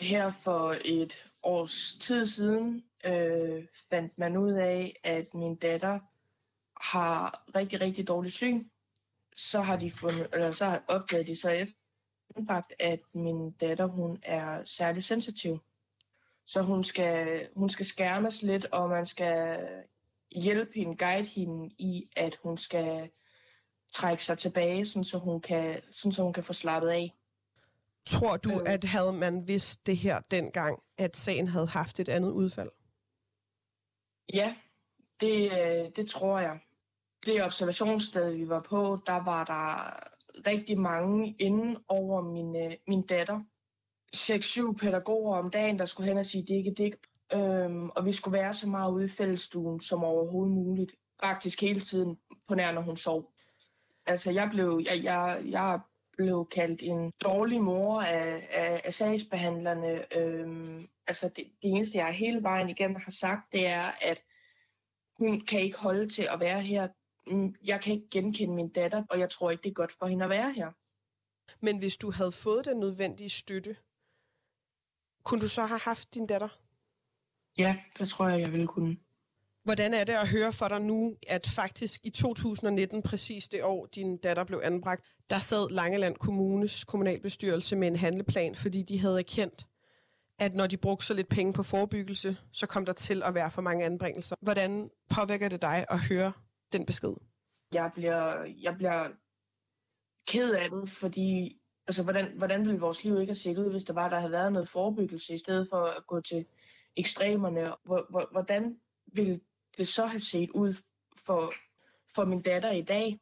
Her 0.00 0.32
for 0.42 0.76
et 0.84 1.30
års 1.42 1.96
tid 2.00 2.26
siden 2.26 2.84
øh, 3.04 3.66
fandt 3.90 4.18
man 4.18 4.36
ud 4.36 4.52
af, 4.52 5.00
at 5.04 5.34
min 5.34 5.56
datter 5.56 6.00
har 6.94 7.44
rigtig, 7.54 7.80
rigtig 7.80 8.08
dårligt 8.08 8.34
syn. 8.34 8.64
Så 9.36 9.60
har 9.60 9.76
de 9.76 9.90
fundet, 9.90 10.28
eller 10.32 10.50
så 10.50 10.64
har 10.64 10.84
opdaget 10.88 11.26
de 11.26 11.34
så 11.34 11.50
efter, 11.50 12.62
at 12.78 13.00
min 13.14 13.50
datter 13.50 13.86
hun 13.86 14.18
er 14.22 14.64
særlig 14.64 15.04
sensitiv. 15.04 15.58
Så 16.52 16.62
hun 16.62 16.84
skal, 16.84 17.48
hun 17.56 17.68
skal 17.68 17.86
skærmes 17.86 18.42
lidt, 18.42 18.66
og 18.66 18.88
man 18.88 19.06
skal 19.06 19.58
hjælpe 20.34 20.72
hende, 20.74 20.96
guide 20.96 21.28
hende 21.28 21.74
i, 21.78 22.10
at 22.16 22.38
hun 22.42 22.58
skal 22.58 23.10
trække 23.92 24.24
sig 24.24 24.38
tilbage, 24.38 24.86
sådan 24.86 25.04
så 25.04 25.18
hun 25.18 25.40
kan, 25.40 25.80
sådan 25.90 26.12
så 26.12 26.22
hun 26.22 26.32
kan 26.32 26.44
få 26.44 26.52
slappet 26.52 26.88
af. 26.88 27.14
Tror 28.04 28.36
du, 28.36 28.50
øh. 28.50 28.72
at 28.72 28.84
havde 28.84 29.12
man 29.12 29.48
vidst 29.48 29.86
det 29.86 29.96
her 29.96 30.20
dengang, 30.30 30.82
at 30.98 31.16
sagen 31.16 31.48
havde 31.48 31.66
haft 31.66 32.00
et 32.00 32.08
andet 32.08 32.30
udfald? 32.30 32.70
Ja, 34.34 34.54
det, 35.20 35.52
øh, 35.52 35.90
det 35.96 36.10
tror 36.10 36.38
jeg. 36.38 36.58
Det 37.26 37.44
observationssted, 37.44 38.30
vi 38.30 38.48
var 38.48 38.60
på, 38.60 38.98
der 39.06 39.24
var 39.24 39.44
der 39.44 39.96
rigtig 40.50 40.78
mange 40.78 41.36
inden 41.38 41.76
over 41.88 42.22
min, 42.22 42.56
øh, 42.56 42.76
min 42.86 43.02
datter. 43.02 43.40
6-7 44.16 44.76
pædagoger 44.76 45.36
om 45.36 45.50
dagen, 45.50 45.78
der 45.78 45.84
skulle 45.84 46.08
hen 46.08 46.18
og 46.18 46.26
sige 46.26 46.44
dikke 46.44 46.70
dik. 46.70 46.94
Øhm, 47.32 47.90
og 47.90 48.06
vi 48.06 48.12
skulle 48.12 48.38
være 48.38 48.54
så 48.54 48.68
meget 48.68 48.92
ude 48.92 49.04
i 49.04 49.08
fællestuen 49.08 49.80
som 49.80 50.04
overhovedet 50.04 50.54
muligt. 50.54 50.92
Faktisk 51.24 51.60
hele 51.60 51.80
tiden 51.80 52.18
på 52.48 52.54
nær, 52.54 52.72
når 52.72 52.80
hun 52.80 52.96
sov. 52.96 53.32
Altså, 54.06 54.30
jeg 54.30 54.48
blev, 54.52 54.80
jeg, 54.84 55.04
jeg, 55.04 55.42
jeg 55.44 55.80
blev 56.16 56.48
kaldt 56.52 56.82
en 56.82 57.12
dårlig 57.20 57.62
mor 57.62 58.00
af, 58.02 58.48
af, 58.50 58.80
af 58.84 58.94
sagsbehandlerne. 58.94 60.16
Øhm, 60.16 60.88
altså, 61.06 61.28
det, 61.28 61.36
det 61.36 61.70
eneste, 61.70 61.98
jeg 61.98 62.12
hele 62.12 62.42
vejen 62.42 62.68
igennem 62.68 62.96
har 63.04 63.12
sagt, 63.12 63.52
det 63.52 63.66
er, 63.66 63.84
at 64.02 64.22
hun 65.18 65.40
kan 65.40 65.60
ikke 65.60 65.78
holde 65.78 66.08
til 66.08 66.28
at 66.30 66.40
være 66.40 66.60
her. 66.60 66.88
Mm, 67.26 67.54
jeg 67.64 67.80
kan 67.80 67.94
ikke 67.94 68.08
genkende 68.10 68.54
min 68.54 68.68
datter, 68.68 69.04
og 69.10 69.18
jeg 69.18 69.30
tror 69.30 69.50
ikke, 69.50 69.62
det 69.62 69.68
er 69.68 69.74
godt 69.74 69.92
for 69.92 70.06
hende 70.06 70.24
at 70.24 70.30
være 70.30 70.52
her. 70.52 70.70
Men 71.60 71.78
hvis 71.78 71.96
du 71.96 72.10
havde 72.10 72.32
fået 72.32 72.64
den 72.64 72.80
nødvendige 72.80 73.30
støtte, 73.30 73.76
kunne 75.30 75.40
du 75.40 75.48
så 75.48 75.66
have 75.66 75.80
haft 75.80 76.14
din 76.14 76.26
datter? 76.26 76.48
Ja, 77.58 77.76
det 77.98 78.08
tror 78.08 78.28
jeg, 78.28 78.40
jeg 78.40 78.52
ville 78.52 78.66
kunne. 78.66 78.96
Hvordan 79.64 79.94
er 79.94 80.04
det 80.04 80.12
at 80.12 80.28
høre 80.28 80.52
for 80.52 80.68
dig 80.68 80.80
nu, 80.80 81.16
at 81.28 81.52
faktisk 81.56 82.00
i 82.04 82.10
2019, 82.10 83.02
præcis 83.02 83.48
det 83.48 83.64
år, 83.64 83.86
din 83.86 84.16
datter 84.16 84.44
blev 84.44 84.60
anbragt, 84.64 85.14
der 85.30 85.38
sad 85.38 85.70
Langeland 85.70 86.16
Kommunes 86.16 86.84
kommunalbestyrelse 86.84 87.76
med 87.76 87.88
en 87.88 87.96
handleplan, 87.96 88.54
fordi 88.54 88.82
de 88.82 89.00
havde 89.00 89.18
erkendt, 89.18 89.66
at 90.38 90.54
når 90.54 90.66
de 90.66 90.76
brugte 90.76 91.06
så 91.06 91.14
lidt 91.14 91.28
penge 91.28 91.52
på 91.52 91.62
forebyggelse, 91.62 92.36
så 92.52 92.66
kom 92.66 92.86
der 92.86 92.92
til 92.92 93.22
at 93.22 93.34
være 93.34 93.50
for 93.50 93.62
mange 93.62 93.84
anbringelser. 93.84 94.36
Hvordan 94.40 94.90
påvirker 95.14 95.48
det 95.48 95.62
dig 95.62 95.86
at 95.90 95.98
høre 96.08 96.32
den 96.72 96.86
besked? 96.86 97.14
Jeg 97.72 97.90
bliver, 97.94 98.44
jeg 98.62 98.74
bliver 98.76 99.08
ked 100.26 100.50
af 100.50 100.70
det, 100.70 100.90
fordi 100.90 101.59
altså, 101.90 102.02
hvordan, 102.02 102.32
hvordan 102.36 102.64
ville 102.64 102.80
vores 102.80 103.04
liv 103.04 103.20
ikke 103.20 103.30
have 103.30 103.36
set 103.36 103.58
ud, 103.58 103.70
hvis 103.70 103.84
der 103.84 103.92
var, 103.92 104.08
der 104.08 104.16
havde 104.18 104.32
været 104.32 104.52
noget 104.52 104.68
forebyggelse, 104.68 105.34
i 105.34 105.36
stedet 105.36 105.68
for 105.70 105.84
at 105.86 106.06
gå 106.06 106.20
til 106.20 106.46
ekstremerne? 106.96 107.66
Hvordan 108.32 108.76
ville 109.14 109.40
det 109.78 109.88
så 109.88 110.06
have 110.06 110.20
set 110.20 110.50
ud 110.50 110.72
for, 111.26 111.52
for 112.14 112.24
min 112.24 112.42
datter 112.42 112.70
i 112.72 112.82
dag? 112.82 113.18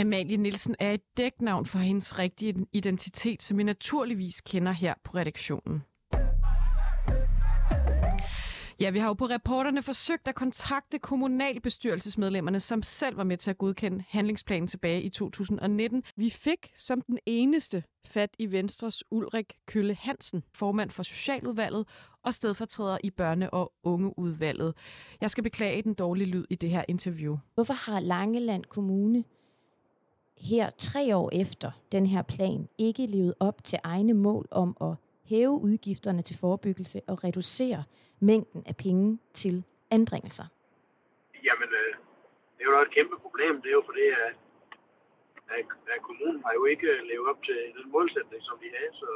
Amalie 0.00 0.36
Nielsen 0.36 0.76
er 0.78 0.92
et 0.92 1.02
dæknavn 1.16 1.66
for 1.66 1.78
hendes 1.78 2.18
rigtige 2.18 2.66
identitet, 2.72 3.42
som 3.42 3.58
vi 3.58 3.62
naturligvis 3.62 4.40
kender 4.40 4.72
her 4.72 4.94
på 5.04 5.12
redaktionen. 5.14 5.82
Ja, 8.80 8.90
vi 8.90 8.98
har 8.98 9.08
jo 9.08 9.14
på 9.14 9.26
reporterne 9.26 9.82
forsøgt 9.82 10.28
at 10.28 10.34
kontakte 10.34 10.98
kommunalbestyrelsesmedlemmerne, 10.98 12.60
som 12.60 12.82
selv 12.82 13.16
var 13.16 13.24
med 13.24 13.36
til 13.36 13.50
at 13.50 13.58
godkende 13.58 14.04
handlingsplanen 14.08 14.66
tilbage 14.68 15.02
i 15.02 15.08
2019. 15.08 16.02
Vi 16.16 16.30
fik 16.30 16.72
som 16.74 17.00
den 17.00 17.18
eneste 17.26 17.82
fat 18.04 18.30
i 18.38 18.52
Venstres 18.52 19.04
Ulrik 19.10 19.52
Kølle 19.66 19.94
Hansen, 19.94 20.42
formand 20.54 20.90
for 20.90 21.02
Socialudvalget 21.02 21.86
og 22.22 22.34
stedfortræder 22.34 22.98
i 23.04 23.10
børne- 23.20 23.48
og 23.52 23.72
ungeudvalget. 23.82 24.74
Jeg 25.20 25.30
skal 25.30 25.44
beklage 25.44 25.82
den 25.82 25.94
dårlige 25.94 26.26
lyd 26.26 26.44
i 26.50 26.54
det 26.54 26.70
her 26.70 26.84
interview. 26.88 27.36
Hvorfor 27.54 27.74
har 27.74 28.00
Langeland 28.00 28.64
Kommune 28.64 29.24
her 30.36 30.70
tre 30.78 31.16
år 31.16 31.30
efter 31.32 31.70
den 31.92 32.06
her 32.06 32.22
plan 32.22 32.68
ikke 32.78 33.06
levet 33.06 33.34
op 33.40 33.64
til 33.64 33.78
egne 33.82 34.14
mål 34.14 34.48
om 34.50 34.76
at 34.80 34.94
hæve 35.30 35.54
udgifterne 35.68 36.22
til 36.22 36.36
forebyggelse 36.44 36.98
og 37.10 37.24
reducere 37.24 37.84
mængden 38.20 38.62
af 38.66 38.76
penge 38.76 39.18
til 39.34 39.64
anbringelser? 39.90 40.46
Jamen, 41.48 41.68
øh, 41.82 41.92
det 42.54 42.62
er 42.64 42.70
jo 42.70 42.82
et 42.82 42.94
kæmpe 42.98 43.16
problem. 43.24 43.62
Det 43.62 43.68
er 43.68 43.76
jo 43.80 43.84
fordi, 43.90 44.06
at, 44.26 44.34
at, 45.56 45.66
at 45.94 46.00
kommunen 46.08 46.42
har 46.46 46.52
jo 46.52 46.64
ikke 46.64 46.88
levet 47.10 47.26
op 47.30 47.40
til 47.48 47.58
den 47.76 47.86
målsætning, 47.92 48.42
som 48.48 48.56
de 48.62 48.68
havde. 48.76 48.92
Så 49.02 49.08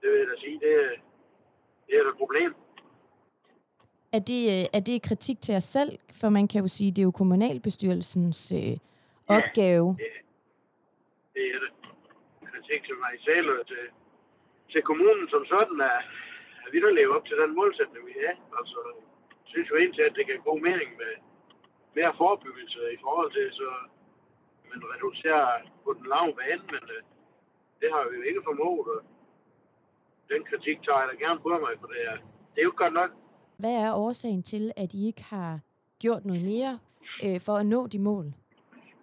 det 0.00 0.06
vil 0.10 0.18
jeg 0.18 0.28
da 0.32 0.36
sige, 0.44 0.56
det, 0.64 0.74
det 1.86 1.92
er 1.96 2.02
et 2.12 2.16
problem. 2.22 2.54
Er 4.12 4.22
det, 4.30 4.42
øh, 4.54 4.64
er 4.76 4.82
det 4.88 5.02
kritik 5.08 5.38
til 5.40 5.54
os 5.60 5.64
selv? 5.64 5.98
For 6.20 6.28
man 6.28 6.48
kan 6.48 6.60
jo 6.64 6.68
sige, 6.68 6.90
det 6.90 6.98
er 6.98 7.08
jo 7.10 7.10
kommunalbestyrelsens 7.10 8.52
øh, 8.52 8.76
opgave. 9.36 9.96
Ja, 9.98 10.04
det, 10.04 10.20
det 11.34 11.44
er 11.54 11.58
det. 11.64 11.72
Kritik 12.52 12.80
til 12.88 12.96
mig 13.04 13.14
selv 13.28 13.48
og 13.50 13.66
til, 13.66 13.84
til 14.72 14.82
kommunen 14.90 15.26
som 15.34 15.42
sådan 15.52 15.80
er, 15.92 15.98
at 16.64 16.68
vi 16.72 16.78
der 16.84 16.90
lever 16.98 17.14
op 17.16 17.26
til 17.26 17.36
den 17.42 17.54
målsætning, 17.58 18.02
vi 18.10 18.14
har. 18.22 18.34
Altså, 18.58 18.78
synes 19.52 19.70
jo 19.70 19.76
egentlig, 19.76 20.04
at 20.08 20.16
det 20.18 20.26
kan 20.26 20.40
gå 20.48 20.54
mening 20.68 20.90
med 21.02 21.12
mere 21.98 22.12
forebyggelse 22.22 22.80
i 22.96 22.98
forhold 23.04 23.30
til, 23.32 23.46
så 23.60 23.68
man 24.70 24.80
reducerer 24.92 25.46
på 25.84 25.90
den 25.98 26.06
lave 26.12 26.32
bane, 26.38 26.64
men 26.74 26.84
øh, 26.96 27.02
det 27.80 27.88
har 27.94 28.02
vi 28.08 28.16
jo 28.16 28.22
ikke 28.30 28.42
formået, 28.48 28.88
og 28.96 29.02
den 30.32 30.42
kritik 30.50 30.76
tager 30.82 31.00
jeg 31.02 31.08
da 31.10 31.16
gerne 31.24 31.40
på 31.46 31.52
mig, 31.64 31.72
for 31.80 31.88
det 31.92 32.00
er, 32.10 32.16
det 32.52 32.60
er 32.62 32.68
jo 32.70 32.74
godt 32.82 32.94
nok. 33.00 33.10
Hvad 33.62 33.76
er 33.84 33.90
årsagen 34.04 34.42
til, 34.42 34.64
at 34.82 34.90
I 34.98 35.00
ikke 35.10 35.24
har 35.34 35.52
gjort 36.02 36.24
noget 36.24 36.42
mere 36.52 36.72
øh, 37.24 37.38
for 37.46 37.54
at 37.62 37.66
nå 37.74 37.80
de 37.94 38.00
mål? 38.08 38.26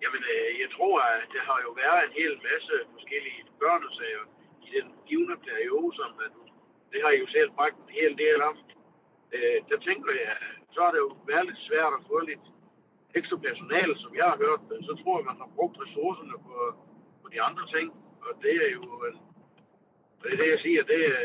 Jamen, 0.04 0.24
øh, 0.34 0.50
jeg 0.64 0.70
tror, 0.76 0.96
at 1.00 1.28
det 1.34 1.42
har 1.50 1.60
jo 1.66 1.72
været 1.84 2.02
en 2.08 2.14
hel 2.22 2.34
masse 2.50 2.74
forskellige 2.94 3.42
børnesager 3.62 4.24
den 4.76 4.88
givende 5.10 5.38
periode, 5.48 5.90
som 6.00 6.10
øh, 6.24 6.28
at 6.28 6.34
det 6.92 7.00
har 7.04 7.12
I 7.16 7.18
jo 7.24 7.28
selv 7.36 7.50
bragt 7.58 7.78
en 7.84 7.92
hel 8.00 8.14
del 8.24 8.38
om. 8.50 8.56
Øh, 9.36 9.58
der 9.70 9.78
tænker 9.88 10.12
jeg, 10.24 10.36
så 10.76 10.80
er 10.88 10.92
det 10.94 11.02
jo 11.06 11.10
været 11.32 11.46
lidt 11.50 11.62
svært 11.68 11.94
at 11.98 12.06
få 12.10 12.18
lidt 12.32 12.46
ekstra 13.20 13.38
personale, 13.48 13.94
som 14.04 14.12
jeg 14.20 14.28
har 14.32 14.38
hørt. 14.46 14.62
Så 14.88 14.92
tror 15.00 15.16
jeg, 15.18 15.26
man 15.32 15.40
har 15.42 15.50
brugt 15.58 15.76
ressourcerne 15.84 16.38
på, 16.48 16.56
på 17.22 17.28
de 17.34 17.40
andre 17.48 17.66
ting. 17.76 17.88
Og 18.26 18.32
det 18.44 18.56
er 18.66 18.70
jo, 18.78 18.84
øh, 19.06 19.14
det 20.22 20.30
er 20.34 20.38
det, 20.42 20.50
jeg 20.54 20.60
siger, 20.66 20.82
det 20.92 21.00
er, 21.12 21.22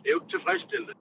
det 0.00 0.06
er 0.08 0.14
jo 0.14 0.20
ikke 0.20 0.34
tilfredsstillende. 0.36 0.94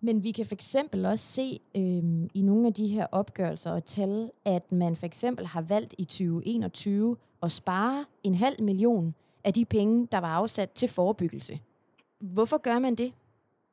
Men 0.00 0.24
vi 0.24 0.30
kan 0.30 0.46
for 0.46 0.54
eksempel 0.54 1.06
også 1.06 1.26
se 1.38 1.48
øhm, 1.76 2.28
i 2.34 2.42
nogle 2.42 2.66
af 2.66 2.74
de 2.74 2.86
her 2.86 3.06
opgørelser 3.12 3.72
og 3.72 3.84
tal, 3.84 4.30
at 4.44 4.72
man 4.72 4.96
for 4.96 5.06
eksempel 5.06 5.46
har 5.46 5.62
valgt 5.68 5.94
i 5.98 6.04
2021 6.04 7.16
at 7.42 7.52
spare 7.52 8.04
en 8.22 8.34
halv 8.34 8.62
million 8.62 9.14
af 9.46 9.52
de 9.58 9.64
penge, 9.76 10.08
der 10.12 10.20
var 10.26 10.32
afsat 10.40 10.70
til 10.70 10.88
forebyggelse. 10.98 11.54
Hvorfor 12.34 12.58
gør 12.68 12.78
man 12.78 12.94
det 12.94 13.10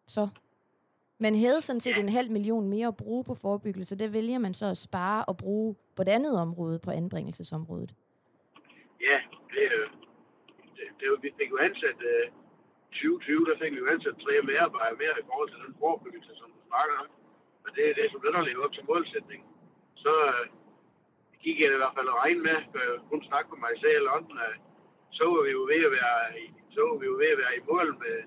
så? 0.07 0.27
Man 1.25 1.35
havde 1.35 1.61
sådan 1.61 1.79
set 1.85 1.97
en 1.97 2.09
halv 2.17 2.29
million 2.31 2.65
mere 2.73 2.87
at 2.87 2.97
bruge 3.03 3.23
på 3.23 3.35
forebyggelse. 3.45 3.99
Det 4.01 4.13
vælger 4.13 4.39
man 4.45 4.53
så 4.53 4.65
at 4.73 4.77
spare 4.87 5.21
og 5.29 5.35
bruge 5.37 5.75
på 5.95 6.01
et 6.01 6.09
andet 6.17 6.33
område, 6.45 6.79
på 6.85 6.91
anbringelsesområdet. 6.91 7.91
Ja, 9.09 9.17
det, 9.53 9.65
det, 10.77 10.85
det, 10.99 11.07
vi 11.25 11.29
fik 11.39 11.49
jo 11.53 11.57
ansat 11.67 11.99
øh, 12.11 12.25
uh, 12.27 12.33
2020, 12.91 13.45
der 13.49 13.55
fik 13.61 13.71
vi 13.75 13.79
jo 13.83 13.87
ansat 13.95 14.15
tre 14.25 14.33
medarbejdere 14.49 14.97
mere 15.03 15.15
i 15.21 15.25
forhold 15.29 15.49
til 15.51 15.59
den 15.65 15.73
forebyggelse, 15.81 16.31
som 16.39 16.47
du 16.55 16.59
snakker 16.69 16.95
om. 17.03 17.09
Men 17.63 17.71
det 17.75 17.83
er 17.89 17.93
det, 17.99 18.07
som 18.11 18.21
den 18.25 18.33
har 18.35 18.63
op 18.65 18.73
til 18.73 18.85
målsætningen. 18.91 19.47
Så 20.03 20.13
uh, 20.31 20.45
gik 21.43 21.57
jeg 21.59 21.73
i 21.73 21.81
hvert 21.81 21.95
fald 21.97 22.07
og 22.13 22.17
regne 22.23 22.41
med, 22.47 22.57
for 22.71 22.83
hun 23.11 23.19
snakke 23.29 23.47
med 23.53 23.59
mig 23.65 23.73
selv 23.85 24.05
om, 24.17 24.23
uh, 24.43 24.55
så 25.17 25.23
var 25.33 25.41
vi 25.47 25.51
jo 25.57 25.63
ved 25.71 25.81
at 25.87 25.93
være 25.99 26.17
så 26.75 26.79
var 26.87 26.97
vi 27.01 27.05
jo 27.11 27.15
ved 27.21 27.29
at 27.35 27.41
være 27.43 27.55
i 27.59 27.65
mål 27.69 27.87
med, 28.03 28.17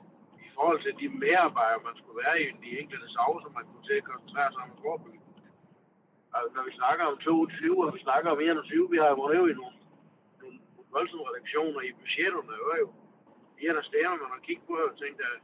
i 0.46 0.48
forhold 0.56 0.80
til 0.82 0.92
de 1.00 1.06
medarbejdere, 1.24 1.86
man 1.88 1.96
skulle 1.98 2.20
være 2.24 2.36
i 2.42 2.46
de 2.64 2.70
enkelte 2.80 3.08
sove, 3.14 3.38
som 3.42 3.52
man 3.58 3.66
kunne 3.68 3.86
til 3.88 4.00
at 4.00 4.08
koncentrere 4.10 4.50
sig 4.52 4.62
om 4.64 4.72
at 4.74 4.82
forebygge. 4.84 5.22
Altså, 6.34 6.50
når 6.56 6.64
vi 6.68 6.72
snakker 6.80 7.04
om 7.10 7.16
22, 7.18 7.86
og 7.86 7.94
vi 7.96 8.00
snakker 8.06 8.28
om 8.34 8.40
21, 8.40 8.90
vi 8.94 8.98
har 9.02 9.10
jo 9.40 9.46
i 9.52 9.58
nogle, 9.60 9.76
nogle 10.42 10.58
voldsomme 10.96 11.28
reduktioner 11.30 11.80
i 11.88 11.96
budgetterne, 12.00 12.64
var 12.70 12.78
jo 12.84 12.88
en 13.64 13.76
af 13.80 13.84
stederne, 13.90 14.22
man 14.22 14.34
har 14.36 14.46
kigget 14.46 14.66
på 14.66 14.76
og 14.92 14.96
tænkt, 15.02 15.20
at 15.28 15.38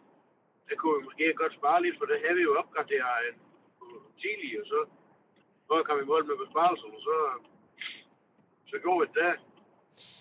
det 0.69 0.77
kunne 0.79 0.97
vi 0.99 1.07
måske 1.09 1.41
godt 1.43 1.55
spare 1.59 1.83
lidt, 1.83 1.99
for 1.99 2.07
det 2.11 2.23
havde 2.25 2.39
vi 2.39 2.45
jo 2.49 2.53
opgraderet 2.63 3.23
en 3.29 3.37
tidligere, 4.23 4.65
så 4.73 4.79
så 5.69 5.83
kan 5.87 5.99
vi 6.01 6.05
mål 6.13 6.25
med 6.27 6.37
besparelserne, 6.45 6.99
så, 7.09 7.17
så 8.71 8.77
går 8.85 8.97
vi 9.01 9.07
der. 9.21 9.35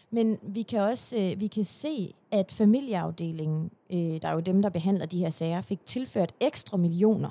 Men 0.09 0.39
vi 0.41 0.61
kan 0.61 0.81
også 0.81 1.19
øh, 1.19 1.41
vi 1.41 1.47
kan 1.47 1.65
se, 1.65 2.13
at 2.31 2.51
familieafdelingen, 2.51 3.71
øh, 3.93 4.21
der 4.21 4.27
er 4.27 4.33
jo 4.33 4.39
dem, 4.39 4.61
der 4.61 4.69
behandler 4.69 5.05
de 5.05 5.19
her 5.19 5.29
sager, 5.29 5.61
fik 5.61 5.85
tilført 5.85 6.33
ekstra 6.39 6.77
millioner. 6.77 7.29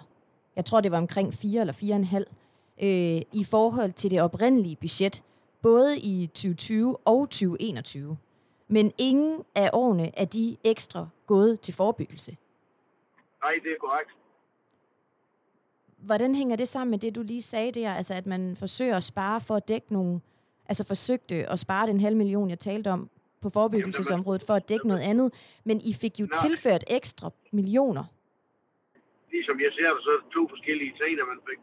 Jeg 0.56 0.64
tror, 0.64 0.80
det 0.80 0.92
var 0.92 0.98
omkring 0.98 1.34
4 1.34 1.60
eller 1.60 1.72
4,5 1.72 2.18
øh, 2.86 3.22
i 3.32 3.44
forhold 3.44 3.92
til 3.92 4.10
det 4.10 4.22
oprindelige 4.22 4.76
budget, 4.76 5.22
både 5.62 5.98
i 5.98 6.26
2020 6.26 6.96
og 7.04 7.30
2021. 7.30 8.16
Men 8.68 8.92
ingen 8.98 9.42
af 9.54 9.70
årene 9.72 10.18
er 10.18 10.24
de 10.24 10.56
ekstra 10.64 11.08
gået 11.26 11.60
til 11.60 11.74
forebyggelse. 11.74 12.36
Nej, 13.42 13.52
det 13.62 13.72
er 13.72 13.78
korrekt. 13.80 14.10
Hvordan 15.96 16.34
hænger 16.34 16.56
det 16.56 16.68
sammen 16.68 16.90
med 16.90 16.98
det, 16.98 17.14
du 17.14 17.22
lige 17.22 17.42
sagde 17.42 17.72
der? 17.72 17.94
Altså, 17.94 18.14
at 18.14 18.26
man 18.26 18.56
forsøger 18.56 18.96
at 18.96 19.04
spare 19.04 19.40
for 19.40 19.56
at 19.56 19.68
dække 19.68 19.92
nogle 19.92 20.20
altså 20.70 20.84
forsøgte 20.92 21.36
at 21.52 21.58
spare 21.64 21.86
den 21.90 22.00
halv 22.06 22.16
million, 22.22 22.50
jeg 22.54 22.58
talte 22.58 22.88
om, 22.96 23.00
på 23.42 23.48
forebyggelsesområdet 23.56 24.42
for 24.48 24.54
at 24.60 24.68
dække 24.70 24.86
noget 24.92 25.04
andet, 25.10 25.28
men 25.68 25.76
I 25.90 25.92
fik 26.02 26.14
jo 26.20 26.26
Nej. 26.26 26.40
tilført 26.44 26.84
ekstra 26.98 27.26
millioner. 27.58 28.04
Ligesom 29.34 29.56
jeg 29.64 29.70
ser 29.76 29.90
det, 29.94 30.00
så 30.06 30.10
er 30.14 30.18
det 30.22 30.30
to 30.38 30.42
forskellige 30.54 30.92
ting, 31.00 31.12
at 31.22 31.28
man 31.32 31.40
fik, 31.48 31.60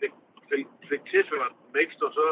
fik, 0.00 0.14
fik, 0.50 0.66
fik 0.90 1.02
tilført 1.14 1.52
ekstra, 1.84 2.06
så, 2.18 2.26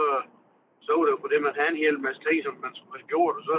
så 0.86 0.90
var 0.96 1.04
det 1.06 1.12
jo 1.14 1.20
på 1.24 1.28
det, 1.32 1.38
man 1.48 1.54
havde 1.58 1.72
en 1.74 1.84
hel 1.84 1.96
masse 2.06 2.20
ting, 2.26 2.36
som 2.46 2.54
man 2.66 2.72
skulle 2.78 2.94
have 2.98 3.10
gjort, 3.14 3.34
og 3.40 3.44
så 3.50 3.56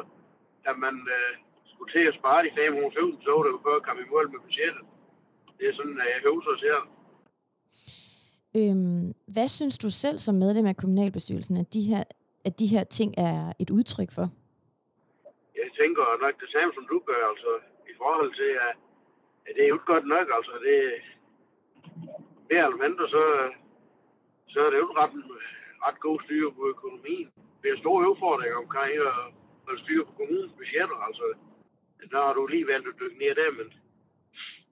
da 0.65 0.71
man 0.85 0.95
øh, 1.17 1.33
skulle 1.71 1.91
til 1.95 2.03
at 2.09 2.17
spare 2.19 2.41
de 2.45 2.51
500.000, 2.59 3.23
så 3.25 3.29
var 3.35 3.43
det 3.45 3.51
jo 3.55 3.59
før 3.65 3.75
at 3.79 3.85
komme 3.87 4.01
i 4.05 4.11
mål 4.13 4.25
med 4.33 4.39
budgettet. 4.45 4.83
Det 5.57 5.65
er 5.69 5.75
sådan, 5.79 5.97
at 6.03 6.07
jeg 6.13 6.31
husker 6.37 6.55
ser 6.63 6.77
det. 6.81 6.89
Øhm, 8.59 9.13
hvad 9.35 9.47
synes 9.47 9.77
du 9.77 9.89
selv 9.89 10.17
som 10.25 10.35
medlem 10.35 10.65
af 10.65 10.77
kommunalbestyrelsen, 10.77 11.57
at 11.57 11.73
de 11.73 11.81
her 11.81 12.03
at 12.47 12.59
de 12.59 12.67
her 12.73 12.83
ting 12.83 13.11
er 13.17 13.53
et 13.59 13.69
udtryk 13.69 14.11
for? 14.17 14.27
Jeg 15.61 15.69
tænker 15.79 16.03
nok 16.25 16.35
det 16.43 16.49
samme, 16.55 16.71
som 16.77 16.85
du 16.91 16.97
gør, 17.09 17.23
altså 17.31 17.51
i 17.91 17.93
forhold 18.01 18.31
til, 18.41 18.51
at, 18.67 18.73
at 19.45 19.51
det 19.55 19.63
er 19.63 19.67
jo 19.67 19.75
ikke 19.77 19.91
godt 19.93 20.07
nok, 20.15 20.27
altså 20.37 20.53
det, 20.67 20.77
det 22.49 22.57
er 22.57 22.81
mindre, 22.85 23.05
så, 23.15 23.23
så 24.53 24.59
er 24.65 24.69
det 24.69 24.79
jo 24.83 24.89
ret, 25.01 25.13
ret 25.85 25.99
god 26.07 26.19
styr 26.25 26.49
på 26.57 26.63
økonomien. 26.73 27.29
Det 27.61 27.67
er 27.71 27.83
store 27.83 28.09
udfordringer 28.11 28.57
omkring 28.65 28.93
at 29.09 29.13
holde 29.65 29.81
styr 29.83 30.01
på 30.05 30.11
kommunens 30.19 30.53
budgetter, 30.59 30.97
altså 31.07 31.25
der 32.11 32.21
har 32.27 32.33
du 32.33 32.45
lige 32.45 32.67
valgt 32.67 32.87
at 32.87 32.99
dykke 32.99 33.17
ned 33.19 33.35
der, 33.35 33.51
men 33.59 33.67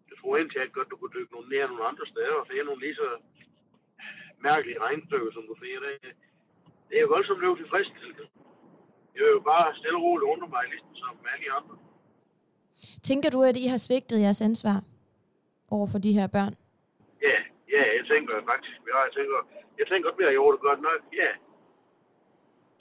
jeg 0.09 0.15
tror 0.17 0.37
egentlig, 0.37 0.61
at 0.61 0.73
godt 0.77 0.89
du 0.91 0.95
kunne 0.97 1.15
dykke 1.17 1.33
nogle 1.33 1.49
ned 1.49 1.67
nogle 1.67 1.89
andre 1.91 2.05
steder, 2.13 2.35
og 2.41 2.47
finde 2.47 2.63
nogle 2.63 2.81
lige 2.85 2.95
så 2.95 3.09
mærkelige 4.47 4.81
regnstykker, 4.85 5.31
som 5.31 5.43
du 5.49 5.55
finder 5.61 5.79
der 5.79 6.11
det 6.91 6.99
er 7.01 7.07
voldsomt 7.07 7.39
blevet 7.39 7.57
tilfredsstillende. 7.57 8.25
Jeg 9.15 9.21
vil 9.23 9.31
jo 9.37 9.39
bare 9.39 9.75
stille 9.79 9.97
og 9.97 10.03
roligt 10.03 10.29
under 10.33 10.47
mig 10.47 10.63
listen 10.73 10.95
som 10.95 11.17
alle 11.33 11.51
andre. 11.59 11.75
Tænker 13.09 13.29
du, 13.29 13.39
at 13.49 13.57
I 13.63 13.65
har 13.73 13.77
svigtet 13.77 14.21
jeres 14.25 14.41
ansvar 14.41 14.77
over 15.75 15.87
for 15.91 15.99
de 16.05 16.13
her 16.19 16.27
børn? 16.27 16.53
Ja, 17.27 17.37
ja, 17.75 17.83
jeg 17.97 18.03
tænker 18.11 18.33
faktisk, 18.51 18.77
ja, 18.91 18.97
jeg 19.07 19.13
tænker, 19.17 19.37
jeg 19.79 19.85
tænker 19.87 20.05
godt, 20.09 20.19
vi 20.19 20.23
har 20.23 20.31
gjort 20.31 20.53
det 20.55 20.61
godt 20.69 20.81
nok. 20.89 20.99
Ja, 21.21 21.31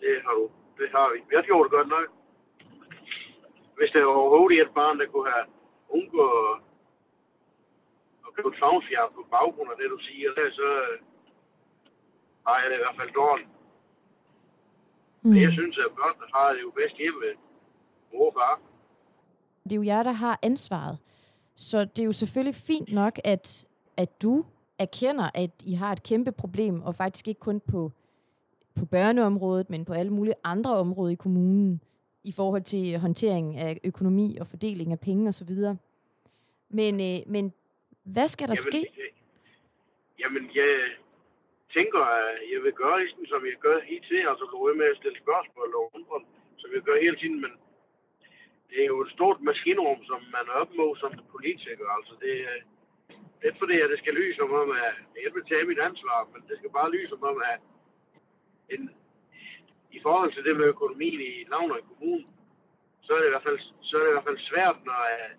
det 0.00 0.12
har 0.24 0.34
du. 0.40 0.44
Det 0.78 0.88
har 0.94 1.06
vi. 1.12 1.18
Vi 1.30 1.34
har 1.38 1.42
gjort 1.50 1.64
det 1.66 1.72
godt 1.78 1.90
nok. 1.96 2.06
Hvis 3.76 3.90
det 3.94 4.00
var 4.06 4.12
overhovedet 4.20 4.60
et 4.60 4.74
barn, 4.80 4.98
der 5.00 5.06
kunne 5.06 5.30
have 5.36 5.46
undgået 5.88 6.60
at 8.26 8.30
blive 8.34 8.52
travlfjernet 8.58 9.14
på 9.14 9.22
baggrund 9.36 9.70
af 9.72 9.76
det, 9.80 9.88
du 9.94 9.98
siger, 10.08 10.28
så 10.60 10.68
har 12.46 12.56
jeg 12.60 12.70
det 12.70 12.76
i 12.76 12.82
hvert 12.84 12.98
fald 13.00 13.12
dårligt. 13.22 13.50
Mm. 15.22 15.30
Men 15.30 15.42
jeg 15.42 15.52
synes, 15.52 15.78
at 15.78 15.90
børnene 15.96 16.26
har 16.34 16.52
det 16.52 16.60
jo 16.62 16.70
bedst 16.70 16.96
hjemme 16.96 17.20
med 17.20 17.34
mor 18.12 18.26
og 18.26 18.34
far. 18.34 18.60
Det 19.64 19.72
er 19.72 19.76
jo 19.76 19.82
jer, 19.82 20.02
der 20.02 20.12
har 20.12 20.38
ansvaret. 20.42 20.98
Så 21.56 21.84
det 21.84 21.98
er 21.98 22.04
jo 22.06 22.12
selvfølgelig 22.12 22.54
fint 22.54 22.92
nok, 22.92 23.20
at, 23.24 23.66
at 23.96 24.22
du 24.22 24.44
erkender, 24.78 25.30
at 25.34 25.50
I 25.64 25.72
har 25.72 25.92
et 25.92 26.02
kæmpe 26.02 26.32
problem, 26.32 26.82
og 26.82 26.94
faktisk 26.94 27.28
ikke 27.28 27.40
kun 27.40 27.60
på, 27.60 27.92
på 28.74 28.86
børneområdet, 28.86 29.70
men 29.70 29.84
på 29.84 29.92
alle 29.92 30.12
mulige 30.12 30.34
andre 30.44 30.76
områder 30.76 31.12
i 31.12 31.14
kommunen, 31.14 31.80
i 32.24 32.32
forhold 32.32 32.62
til 32.62 32.98
håndtering 32.98 33.56
af 33.56 33.80
økonomi 33.84 34.36
og 34.40 34.46
fordeling 34.46 34.92
af 34.92 35.00
penge 35.00 35.28
osv. 35.28 35.50
Men, 36.68 37.00
øh, 37.00 37.18
men 37.26 37.52
hvad 38.04 38.28
skal 38.28 38.48
der 38.48 38.54
jamen, 38.54 38.84
ske? 38.84 39.08
Jamen, 40.20 40.50
jeg, 40.54 40.70
tænker, 41.76 42.02
at 42.18 42.38
jeg 42.52 42.60
vil 42.64 42.72
gøre 42.82 42.98
ligesom, 43.00 43.26
som 43.26 43.42
jeg 43.46 43.56
gør 43.66 43.78
hele 43.90 44.04
tiden, 44.08 44.26
altså 44.32 44.44
gå 44.52 44.74
med 44.80 44.86
at 44.92 44.96
stille 45.00 45.18
spørgsmål 45.24 45.74
og 45.78 45.84
undre, 45.94 46.18
som 46.60 46.70
jeg 46.74 46.82
gør 46.82 46.96
hele 47.04 47.16
tiden, 47.16 47.40
men 47.44 47.52
det 48.70 48.78
er 48.82 48.86
jo 48.94 49.00
et 49.02 49.14
stort 49.16 49.40
maskinrum, 49.40 50.00
som 50.10 50.20
man 50.36 50.44
er 50.50 50.56
op 50.62 50.72
mod 50.78 50.96
som 50.96 51.12
politiker, 51.34 51.86
altså 51.96 52.14
det, 52.24 52.34
det 53.40 53.46
er 53.50 53.58
fordi, 53.58 53.76
at 53.80 53.90
det 53.90 53.98
skal 53.98 54.14
lyse 54.14 54.36
som 54.36 54.52
om, 54.62 54.70
at 54.70 54.94
jeg 55.24 55.30
vil 55.34 55.44
tage 55.48 55.68
mit 55.70 55.78
ansvar, 55.88 56.28
men 56.32 56.42
det 56.48 56.58
skal 56.58 56.70
bare 56.78 56.94
lyse 56.94 57.08
som 57.08 57.22
om, 57.30 57.42
at 57.52 57.60
en, 58.74 58.90
i 59.90 60.00
forhold 60.02 60.32
til 60.32 60.44
det 60.44 60.56
med 60.56 60.66
økonomien 60.74 61.20
i 61.20 61.32
Lavner 61.50 61.76
i 61.76 61.88
kommunen, 61.88 62.26
så 63.02 63.12
er 63.12 63.18
det 63.18 63.26
i 63.26 63.34
hvert 63.34 63.48
fald, 63.48 63.60
så 63.88 63.96
er 63.96 64.02
det 64.02 64.10
i 64.10 64.16
hvert 64.16 64.28
fald 64.30 64.48
svært, 64.50 64.76
når 64.84 65.00
at, 65.16 65.30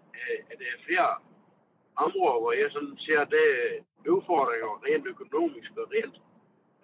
at 0.51 0.55
det 0.59 0.67
er 0.67 0.85
flere 0.87 1.09
områder, 1.95 2.39
hvor 2.39 2.51
jeg 2.51 2.71
sådan 2.71 2.97
ser, 2.97 3.23
det 3.23 3.45
udfordringer 4.09 4.81
rent 4.85 5.07
økonomisk 5.13 5.71
og 5.77 5.85
rent 5.93 6.15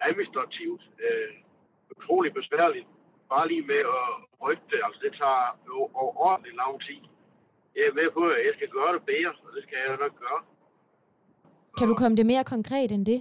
administrativt 0.08 0.82
øh, 1.04 1.32
utrolig 1.92 2.30
besværligt. 2.34 2.86
Bare 3.32 3.48
lige 3.48 3.64
med 3.72 3.82
at 3.98 4.08
rykke 4.42 4.66
det, 4.70 4.80
altså 4.86 5.00
det 5.04 5.12
tager 5.20 5.44
overordentligt 6.04 6.56
lang 6.56 6.74
tid. 6.86 7.00
Jeg 7.76 7.84
er 7.90 7.94
med 8.00 8.08
på, 8.18 8.22
at 8.36 8.42
jeg 8.46 8.54
skal 8.58 8.68
gøre 8.68 8.92
det 8.96 9.02
bedre, 9.10 9.32
og 9.46 9.50
det 9.56 9.62
skal 9.66 9.78
jeg 9.78 9.98
nok 10.04 10.14
gøre. 10.24 10.40
Kan 11.78 11.88
du 11.90 11.94
komme 12.00 12.16
det 12.20 12.26
mere 12.32 12.44
konkret 12.54 12.90
end 12.96 13.04
det? 13.12 13.20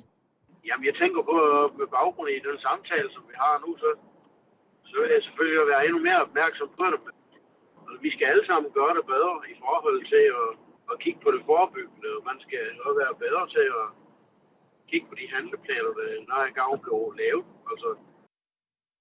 Jamen, 0.67 0.86
jeg 0.89 0.95
tænker 1.01 1.21
på, 1.31 1.38
med 1.79 1.88
baggrund 1.97 2.29
i 2.29 2.45
den 2.49 2.60
samtale, 2.67 3.10
som 3.15 3.23
vi 3.29 3.36
har 3.43 3.55
nu, 3.65 3.69
så, 3.83 3.89
så 4.89 4.95
vil 5.01 5.10
jeg 5.15 5.23
selvfølgelig 5.23 5.67
være 5.73 5.86
endnu 5.86 5.99
mere 6.07 6.21
opmærksom 6.27 6.69
på 6.79 6.86
det. 6.91 6.99
Altså, 7.88 7.99
vi 8.05 8.10
skal 8.13 8.25
alle 8.31 8.45
sammen 8.49 8.69
gøre 8.79 8.93
det 8.97 9.05
bedre 9.13 9.36
i 9.53 9.55
forhold 9.63 9.99
til 10.13 10.25
at 10.41 10.49
at 10.91 10.99
kigge 10.99 11.19
på 11.23 11.31
det 11.31 11.41
forebyggende, 11.45 11.87
man 12.38 12.45
skal 12.47 12.60
også 12.86 13.00
være 13.04 13.15
bedre 13.26 13.43
til 13.56 13.65
at 13.82 13.88
kigge 14.89 15.08
på 15.10 15.15
de 15.15 15.28
handleplaner, 15.36 15.91
der 16.30 16.38
er 16.45 16.54
gang 16.60 16.82
blev 16.82 17.13
lavet. 17.21 17.45
Altså, 17.71 17.89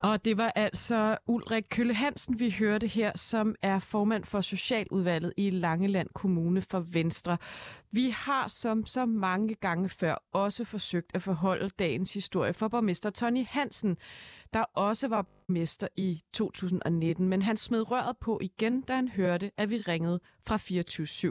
og 0.02 0.24
det 0.24 0.38
var 0.38 0.52
altså 0.56 1.18
Ulrik 1.26 1.64
Kølle 1.70 1.94
Hansen, 1.94 2.40
vi 2.40 2.54
hørte 2.58 2.86
her, 2.86 3.12
som 3.16 3.54
er 3.62 3.78
formand 3.78 4.24
for 4.24 4.40
Socialudvalget 4.40 5.32
i 5.36 5.50
Langeland 5.50 6.08
Kommune 6.14 6.62
for 6.62 6.80
Venstre. 6.80 7.38
Vi 7.90 8.10
har 8.10 8.48
som 8.48 8.86
så 8.86 9.06
mange 9.06 9.54
gange 9.54 9.88
før 9.88 10.14
også 10.32 10.64
forsøgt 10.64 11.10
at 11.14 11.22
forholde 11.22 11.68
dagens 11.68 12.14
historie 12.14 12.52
for 12.52 12.68
borgmester 12.68 13.10
Tony 13.10 13.44
Hansen, 13.48 13.96
der 14.52 14.62
også 14.62 15.08
var 15.08 15.22
borgmester 15.22 15.88
i 15.96 16.22
2019, 16.32 17.28
men 17.28 17.42
han 17.42 17.56
smed 17.56 17.90
røret 17.90 18.16
på 18.20 18.38
igen, 18.42 18.80
da 18.80 18.94
han 18.94 19.08
hørte, 19.08 19.50
at 19.56 19.70
vi 19.70 19.76
ringede 19.76 20.20
fra 20.48 20.56
24 20.56 21.06
/7. 21.06 21.30